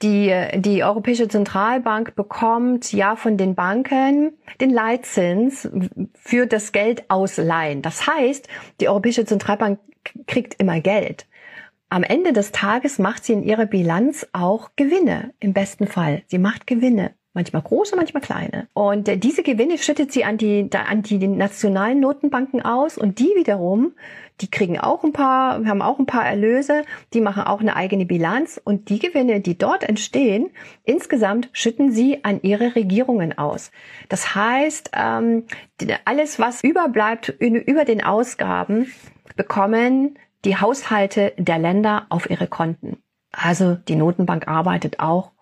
Die, 0.00 0.32
die 0.54 0.82
Europäische 0.82 1.28
Zentralbank 1.28 2.14
bekommt 2.14 2.92
ja 2.92 3.16
von 3.16 3.36
den 3.36 3.54
Banken 3.54 4.32
den 4.60 4.70
Leitzins 4.70 5.68
für 6.14 6.46
das 6.46 6.72
Geld 6.72 7.10
ausleihen. 7.10 7.82
Das 7.82 8.06
heißt, 8.06 8.48
die 8.80 8.88
Europäische 8.88 9.26
Zentralbank 9.26 9.78
kriegt 10.26 10.54
immer 10.60 10.80
Geld. 10.80 11.26
Am 11.90 12.02
Ende 12.02 12.32
des 12.32 12.52
Tages 12.52 12.98
macht 12.98 13.24
sie 13.24 13.32
in 13.32 13.42
ihrer 13.42 13.66
Bilanz 13.66 14.26
auch 14.32 14.70
Gewinne, 14.76 15.32
im 15.40 15.52
besten 15.52 15.86
Fall. 15.86 16.22
Sie 16.28 16.38
macht 16.38 16.66
Gewinne 16.66 17.12
manchmal 17.38 17.62
große, 17.62 17.94
manchmal 17.94 18.20
kleine. 18.20 18.66
Und 18.74 19.08
äh, 19.08 19.16
diese 19.16 19.44
Gewinne 19.44 19.78
schüttet 19.78 20.12
sie 20.12 20.24
an 20.24 20.38
die, 20.38 20.68
an 20.72 21.02
die 21.02 21.18
nationalen 21.28 22.00
Notenbanken 22.00 22.62
aus 22.64 22.98
und 22.98 23.20
die 23.20 23.32
wiederum, 23.36 23.92
die 24.40 24.50
kriegen 24.50 24.78
auch 24.78 25.04
ein 25.04 25.12
paar, 25.12 25.64
haben 25.64 25.80
auch 25.80 26.00
ein 26.00 26.06
paar 26.06 26.26
Erlöse, 26.26 26.82
die 27.14 27.20
machen 27.20 27.44
auch 27.44 27.60
eine 27.60 27.76
eigene 27.76 28.06
Bilanz 28.06 28.60
und 28.62 28.88
die 28.88 28.98
Gewinne, 28.98 29.40
die 29.40 29.56
dort 29.56 29.88
entstehen, 29.88 30.50
insgesamt 30.82 31.48
schütten 31.52 31.92
sie 31.92 32.24
an 32.24 32.40
ihre 32.42 32.74
Regierungen 32.74 33.38
aus. 33.38 33.70
Das 34.08 34.34
heißt, 34.34 34.90
ähm, 34.94 35.44
alles, 36.04 36.40
was 36.40 36.64
überbleibt 36.64 37.28
über 37.38 37.84
den 37.84 38.02
Ausgaben, 38.02 38.92
bekommen 39.36 40.18
die 40.44 40.56
Haushalte 40.56 41.34
der 41.36 41.58
Länder 41.58 42.06
auf 42.08 42.28
ihre 42.28 42.48
Konten. 42.48 42.98
Also 43.30 43.76
die 43.76 43.94
Notenbank 43.94 44.48
arbeitet 44.48 44.98
auch 44.98 45.32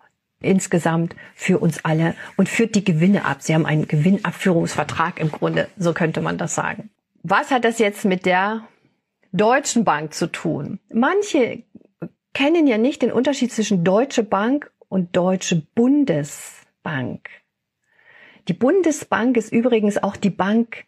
insgesamt 0.40 1.16
für 1.34 1.58
uns 1.58 1.84
alle 1.84 2.14
und 2.36 2.48
führt 2.48 2.74
die 2.74 2.84
Gewinne 2.84 3.24
ab. 3.24 3.42
Sie 3.42 3.54
haben 3.54 3.66
einen 3.66 3.88
Gewinnabführungsvertrag 3.88 5.18
im 5.20 5.30
Grunde, 5.30 5.68
so 5.76 5.92
könnte 5.92 6.20
man 6.20 6.38
das 6.38 6.54
sagen. 6.54 6.90
Was 7.22 7.50
hat 7.50 7.64
das 7.64 7.78
jetzt 7.78 8.04
mit 8.04 8.26
der 8.26 8.62
Deutschen 9.32 9.84
Bank 9.84 10.14
zu 10.14 10.30
tun? 10.30 10.78
Manche 10.92 11.64
kennen 12.34 12.66
ja 12.66 12.78
nicht 12.78 13.02
den 13.02 13.12
Unterschied 13.12 13.52
zwischen 13.52 13.82
Deutsche 13.82 14.22
Bank 14.22 14.70
und 14.88 15.16
Deutsche 15.16 15.62
Bundesbank. 15.74 17.28
Die 18.48 18.52
Bundesbank 18.52 19.36
ist 19.36 19.52
übrigens 19.52 20.00
auch 20.00 20.16
die 20.16 20.30
Bank 20.30 20.84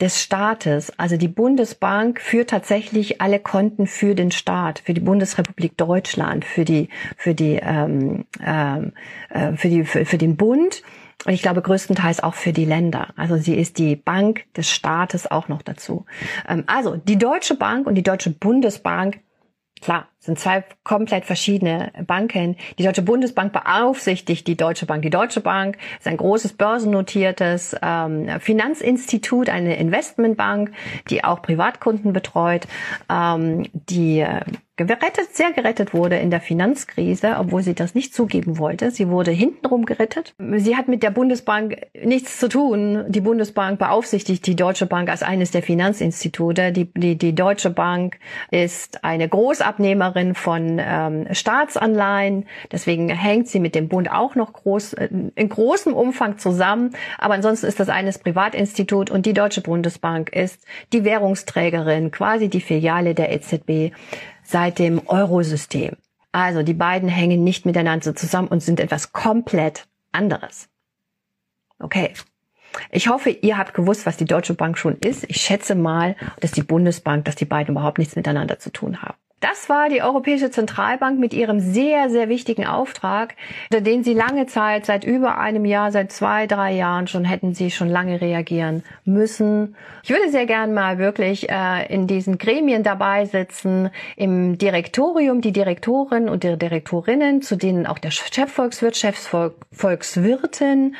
des 0.00 0.22
Staates. 0.22 0.92
Also 0.98 1.16
die 1.16 1.28
Bundesbank 1.28 2.20
führt 2.20 2.50
tatsächlich 2.50 3.20
alle 3.20 3.40
Konten 3.40 3.86
für 3.86 4.14
den 4.14 4.30
Staat, 4.30 4.80
für 4.80 4.94
die 4.94 5.00
Bundesrepublik 5.00 5.76
Deutschland, 5.76 6.44
für 6.44 6.64
die, 6.64 6.88
für 7.16 7.34
die, 7.34 7.58
ähm, 7.62 8.24
ähm, 8.44 8.92
äh, 9.30 9.52
für 9.54 9.68
die, 9.68 9.84
für, 9.84 10.04
für 10.04 10.18
den 10.18 10.36
Bund. 10.36 10.82
Und 11.26 11.32
ich 11.32 11.42
glaube 11.42 11.62
größtenteils 11.62 12.22
auch 12.22 12.34
für 12.34 12.52
die 12.52 12.64
Länder. 12.64 13.08
Also 13.16 13.36
sie 13.36 13.56
ist 13.56 13.78
die 13.78 13.96
Bank 13.96 14.44
des 14.54 14.70
Staates 14.70 15.28
auch 15.28 15.48
noch 15.48 15.62
dazu. 15.62 16.06
Ähm, 16.48 16.64
also 16.66 16.96
die 16.96 17.18
Deutsche 17.18 17.56
Bank 17.56 17.86
und 17.86 17.96
die 17.96 18.04
Deutsche 18.04 18.30
Bundesbank 18.30 19.20
Klar, 19.80 20.08
sind 20.18 20.38
zwei 20.38 20.64
komplett 20.84 21.24
verschiedene 21.24 21.92
Banken. 22.06 22.56
Die 22.78 22.84
Deutsche 22.84 23.02
Bundesbank 23.02 23.52
beaufsichtigt 23.52 24.46
die 24.46 24.56
Deutsche 24.56 24.86
Bank. 24.86 25.02
Die 25.02 25.10
Deutsche 25.10 25.40
Bank 25.40 25.78
ist 25.98 26.06
ein 26.06 26.16
großes 26.16 26.54
börsennotiertes 26.54 27.76
ähm, 27.80 28.28
Finanzinstitut, 28.40 29.48
eine 29.48 29.76
Investmentbank, 29.76 30.72
die 31.10 31.24
auch 31.24 31.42
Privatkunden 31.42 32.12
betreut, 32.12 32.66
ähm, 33.08 33.66
die 33.72 34.20
äh, 34.20 34.40
gerettet, 34.86 35.34
sehr 35.36 35.52
gerettet 35.52 35.92
wurde 35.92 36.16
in 36.16 36.30
der 36.30 36.40
Finanzkrise, 36.40 37.36
obwohl 37.38 37.62
sie 37.62 37.74
das 37.74 37.94
nicht 37.94 38.14
zugeben 38.14 38.58
wollte. 38.58 38.90
Sie 38.90 39.08
wurde 39.08 39.32
hintenrum 39.32 39.84
gerettet. 39.84 40.34
Sie 40.56 40.76
hat 40.76 40.88
mit 40.88 41.02
der 41.02 41.10
Bundesbank 41.10 41.76
nichts 42.00 42.38
zu 42.38 42.48
tun. 42.48 43.04
Die 43.08 43.20
Bundesbank 43.20 43.78
beaufsichtigt 43.78 44.46
die 44.46 44.54
Deutsche 44.54 44.86
Bank 44.86 45.10
als 45.10 45.22
eines 45.22 45.50
der 45.50 45.62
Finanzinstitute. 45.62 46.70
Die, 46.72 46.90
die, 46.94 47.18
die 47.18 47.34
Deutsche 47.34 47.70
Bank 47.70 48.18
ist 48.50 49.04
eine 49.04 49.28
Großabnehmerin 49.28 50.34
von 50.34 50.80
ähm, 50.80 51.26
Staatsanleihen. 51.32 52.46
Deswegen 52.70 53.08
hängt 53.08 53.48
sie 53.48 53.58
mit 53.58 53.74
dem 53.74 53.88
Bund 53.88 54.10
auch 54.10 54.36
noch 54.36 54.52
groß, 54.52 54.92
äh, 54.94 55.08
in 55.34 55.48
großem 55.48 55.92
Umfang 55.92 56.38
zusammen. 56.38 56.94
Aber 57.18 57.34
ansonsten 57.34 57.66
ist 57.66 57.80
das 57.80 57.88
eines 57.88 58.18
Privatinstitut 58.18 59.10
und 59.10 59.26
die 59.26 59.34
Deutsche 59.34 59.60
Bundesbank 59.60 60.30
ist 60.30 60.64
die 60.92 61.04
Währungsträgerin, 61.04 62.12
quasi 62.12 62.48
die 62.48 62.60
Filiale 62.60 63.14
der 63.14 63.32
EZB 63.32 63.92
seit 64.48 64.78
dem 64.78 65.06
Eurosystem. 65.06 65.96
Also 66.32 66.62
die 66.62 66.74
beiden 66.74 67.08
hängen 67.08 67.44
nicht 67.44 67.66
miteinander 67.66 68.14
zusammen 68.14 68.48
und 68.48 68.62
sind 68.62 68.80
etwas 68.80 69.12
komplett 69.12 69.86
anderes. 70.10 70.68
Okay. 71.78 72.14
Ich 72.90 73.08
hoffe, 73.08 73.30
ihr 73.30 73.58
habt 73.58 73.74
gewusst, 73.74 74.06
was 74.06 74.16
die 74.16 74.24
Deutsche 74.24 74.54
Bank 74.54 74.78
schon 74.78 74.96
ist. 74.98 75.24
Ich 75.28 75.40
schätze 75.40 75.74
mal, 75.74 76.16
dass 76.40 76.52
die 76.52 76.62
Bundesbank, 76.62 77.24
dass 77.24 77.34
die 77.34 77.44
beiden 77.44 77.74
überhaupt 77.74 77.98
nichts 77.98 78.16
miteinander 78.16 78.58
zu 78.58 78.70
tun 78.70 79.02
haben. 79.02 79.16
Das 79.40 79.68
war 79.68 79.88
die 79.88 80.02
Europäische 80.02 80.50
Zentralbank 80.50 81.20
mit 81.20 81.32
ihrem 81.32 81.60
sehr, 81.60 82.10
sehr 82.10 82.28
wichtigen 82.28 82.66
Auftrag, 82.66 83.36
unter 83.70 83.80
den 83.80 84.02
sie 84.02 84.12
lange 84.12 84.46
Zeit, 84.46 84.84
seit 84.84 85.04
über 85.04 85.38
einem 85.38 85.64
Jahr, 85.64 85.92
seit 85.92 86.10
zwei, 86.10 86.48
drei 86.48 86.72
Jahren 86.72 87.06
schon 87.06 87.24
hätten 87.24 87.54
sie 87.54 87.70
schon 87.70 87.88
lange 87.88 88.20
reagieren 88.20 88.82
müssen. 89.04 89.76
Ich 90.02 90.10
würde 90.10 90.28
sehr 90.30 90.46
gern 90.46 90.74
mal 90.74 90.98
wirklich 90.98 91.48
äh, 91.50 91.86
in 91.86 92.08
diesen 92.08 92.38
Gremien 92.38 92.82
dabei 92.82 93.26
sitzen, 93.26 93.90
im 94.16 94.58
Direktorium, 94.58 95.40
die 95.40 95.52
Direktoren 95.52 96.28
und 96.28 96.42
die 96.42 96.56
Direktorinnen, 96.56 97.40
zu 97.40 97.54
denen 97.54 97.86
auch 97.86 97.98
der 97.98 98.10
Chefvolkswirt, 98.10 98.96
Chefvolkswirtin 98.96 100.96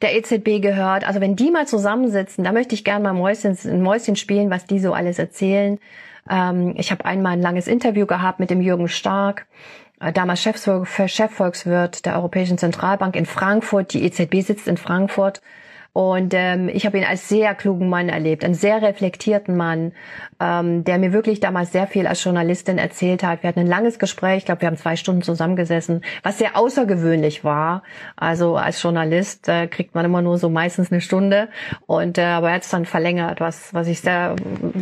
der 0.00 0.16
EZB 0.16 0.62
gehört. 0.62 1.06
Also 1.06 1.20
wenn 1.20 1.36
die 1.36 1.50
mal 1.50 1.66
zusammensitzen, 1.66 2.42
da 2.42 2.52
möchte 2.52 2.74
ich 2.74 2.84
gern 2.84 3.02
mal 3.02 3.12
Mäuschen, 3.12 3.82
Mäuschen 3.82 4.16
spielen, 4.16 4.48
was 4.48 4.64
die 4.64 4.78
so 4.78 4.94
alles 4.94 5.18
erzählen. 5.18 5.78
Ähm, 6.28 6.74
ich 6.76 6.90
habe 6.90 7.04
einmal 7.04 7.32
ein 7.32 7.42
langes 7.42 7.66
Interview 7.66 8.06
gehabt 8.06 8.40
mit 8.40 8.50
dem 8.50 8.60
Jürgen 8.60 8.88
Stark, 8.88 9.46
äh, 10.00 10.12
damals 10.12 10.42
Chefvolkswirt 10.42 12.06
der 12.06 12.16
Europäischen 12.16 12.58
Zentralbank 12.58 13.16
in 13.16 13.26
Frankfurt. 13.26 13.92
Die 13.92 14.04
EZB 14.04 14.40
sitzt 14.40 14.68
in 14.68 14.76
Frankfurt. 14.76 15.42
Und 15.94 16.32
ähm, 16.32 16.70
ich 16.72 16.86
habe 16.86 16.96
ihn 16.96 17.04
als 17.04 17.28
sehr 17.28 17.54
klugen 17.54 17.90
Mann 17.90 18.08
erlebt, 18.08 18.44
einen 18.44 18.54
sehr 18.54 18.80
reflektierten 18.80 19.56
Mann, 19.58 19.92
ähm, 20.40 20.84
der 20.84 20.98
mir 20.98 21.12
wirklich 21.12 21.38
damals 21.38 21.70
sehr 21.72 21.86
viel 21.86 22.06
als 22.06 22.24
Journalistin 22.24 22.78
erzählt 22.78 23.22
hat. 23.22 23.42
Wir 23.42 23.48
hatten 23.48 23.60
ein 23.60 23.66
langes 23.66 23.98
Gespräch, 23.98 24.38
ich 24.38 24.44
glaube, 24.46 24.62
wir 24.62 24.68
haben 24.68 24.78
zwei 24.78 24.96
Stunden 24.96 25.20
zusammengesessen, 25.20 26.02
was 26.22 26.38
sehr 26.38 26.56
außergewöhnlich 26.56 27.44
war. 27.44 27.82
Also 28.16 28.56
als 28.56 28.82
Journalist 28.82 29.48
äh, 29.48 29.66
kriegt 29.66 29.94
man 29.94 30.06
immer 30.06 30.22
nur 30.22 30.38
so 30.38 30.48
meistens 30.48 30.90
eine 30.90 31.02
Stunde. 31.02 31.48
Und 31.84 32.16
äh, 32.16 32.22
aber 32.22 32.48
er 32.48 32.54
hat 32.54 32.62
es 32.62 32.70
dann 32.70 32.86
verlängert, 32.86 33.40
was, 33.40 33.74
was 33.74 33.86
ich 33.86 34.00
sehr, 34.00 34.36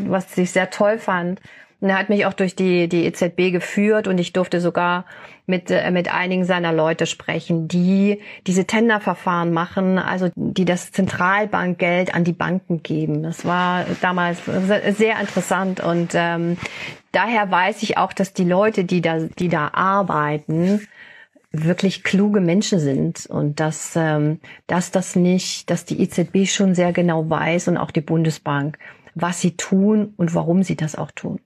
was 0.06 0.38
ich 0.38 0.52
sehr 0.52 0.70
toll 0.70 0.98
fand. 0.98 1.40
Und 1.80 1.88
er 1.88 1.98
hat 1.98 2.10
mich 2.10 2.26
auch 2.26 2.34
durch 2.34 2.54
die, 2.54 2.88
die 2.88 3.06
EZB 3.06 3.52
geführt 3.52 4.06
und 4.06 4.18
ich 4.18 4.32
durfte 4.32 4.60
sogar 4.60 5.06
mit, 5.46 5.70
äh, 5.70 5.90
mit 5.90 6.12
einigen 6.12 6.44
seiner 6.44 6.72
Leute 6.72 7.06
sprechen, 7.06 7.68
die 7.68 8.20
diese 8.46 8.66
Tenderverfahren 8.66 9.52
machen, 9.52 9.98
also 9.98 10.30
die 10.34 10.66
das 10.66 10.92
Zentralbankgeld 10.92 12.14
an 12.14 12.24
die 12.24 12.32
Banken 12.32 12.82
geben. 12.82 13.22
Das 13.22 13.44
war 13.44 13.86
damals 14.02 14.42
sehr 14.44 15.18
interessant 15.20 15.80
und 15.80 16.12
ähm, 16.14 16.58
daher 17.12 17.50
weiß 17.50 17.82
ich 17.82 17.96
auch, 17.96 18.12
dass 18.12 18.34
die 18.34 18.44
Leute, 18.44 18.84
die 18.84 19.00
da, 19.00 19.18
die 19.18 19.48
da 19.48 19.70
arbeiten, 19.72 20.86
wirklich 21.52 22.04
kluge 22.04 22.40
Menschen 22.40 22.78
sind 22.78 23.26
und 23.26 23.58
dass, 23.58 23.96
ähm, 23.96 24.40
dass 24.66 24.90
das 24.90 25.16
nicht, 25.16 25.70
dass 25.70 25.84
die 25.84 26.00
EZB 26.00 26.46
schon 26.46 26.74
sehr 26.74 26.92
genau 26.92 27.28
weiß 27.28 27.68
und 27.68 27.76
auch 27.76 27.90
die 27.90 28.02
Bundesbank, 28.02 28.78
was 29.14 29.40
sie 29.40 29.56
tun 29.56 30.14
und 30.16 30.34
warum 30.34 30.62
sie 30.62 30.76
das 30.76 30.94
auch 30.94 31.10
tun. 31.10 31.40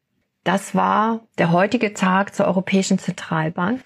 Das 0.45 0.75
war 0.75 1.21
der 1.39 1.53
heutige 1.53 1.95
Tag 1.95 2.35
zur 2.35 2.47
Europäischen 2.47 2.99
Zentralbank. 2.99 3.81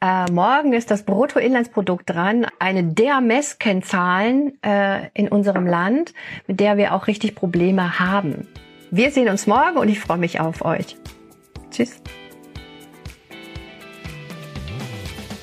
Äh, 0.00 0.30
morgen 0.30 0.72
ist 0.72 0.90
das 0.90 1.02
Bruttoinlandsprodukt 1.02 2.08
dran, 2.08 2.46
eine 2.60 2.84
der 2.84 3.20
Messkennzahlen 3.20 4.56
äh, 4.62 5.08
in 5.14 5.28
unserem 5.28 5.66
Land, 5.66 6.14
mit 6.46 6.60
der 6.60 6.76
wir 6.76 6.94
auch 6.94 7.08
richtig 7.08 7.34
Probleme 7.34 7.98
haben. 7.98 8.46
Wir 8.92 9.10
sehen 9.10 9.28
uns 9.28 9.48
morgen 9.48 9.76
und 9.76 9.88
ich 9.88 10.00
freue 10.00 10.18
mich 10.18 10.40
auf 10.40 10.64
euch. 10.64 10.96
Tschüss. 11.70 12.00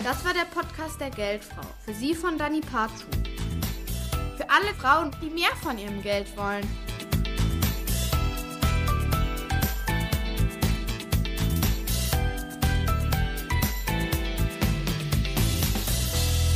Das 0.04 0.26
war 0.26 0.34
der 0.34 0.46
Podcast 0.56 1.00
der 1.02 1.10
Geldfrau. 1.10 1.68
Für 1.86 1.94
Sie 1.94 2.16
von 2.16 2.38
Dani 2.38 2.62
Parzu. 2.62 3.06
Für 4.38 4.50
alle 4.50 4.74
Frauen, 4.80 5.12
die 5.22 5.30
mehr 5.30 5.52
von 5.62 5.78
ihrem 5.78 6.02
Geld 6.02 6.36
wollen. 6.38 6.66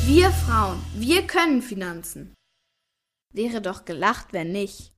Wir 0.08 0.32
Frauen, 0.32 0.82
wir 0.96 1.28
können 1.28 1.62
Finanzen. 1.62 2.34
Wäre 3.34 3.62
doch 3.62 3.86
gelacht, 3.86 4.34
wenn 4.34 4.52
nicht. 4.52 4.94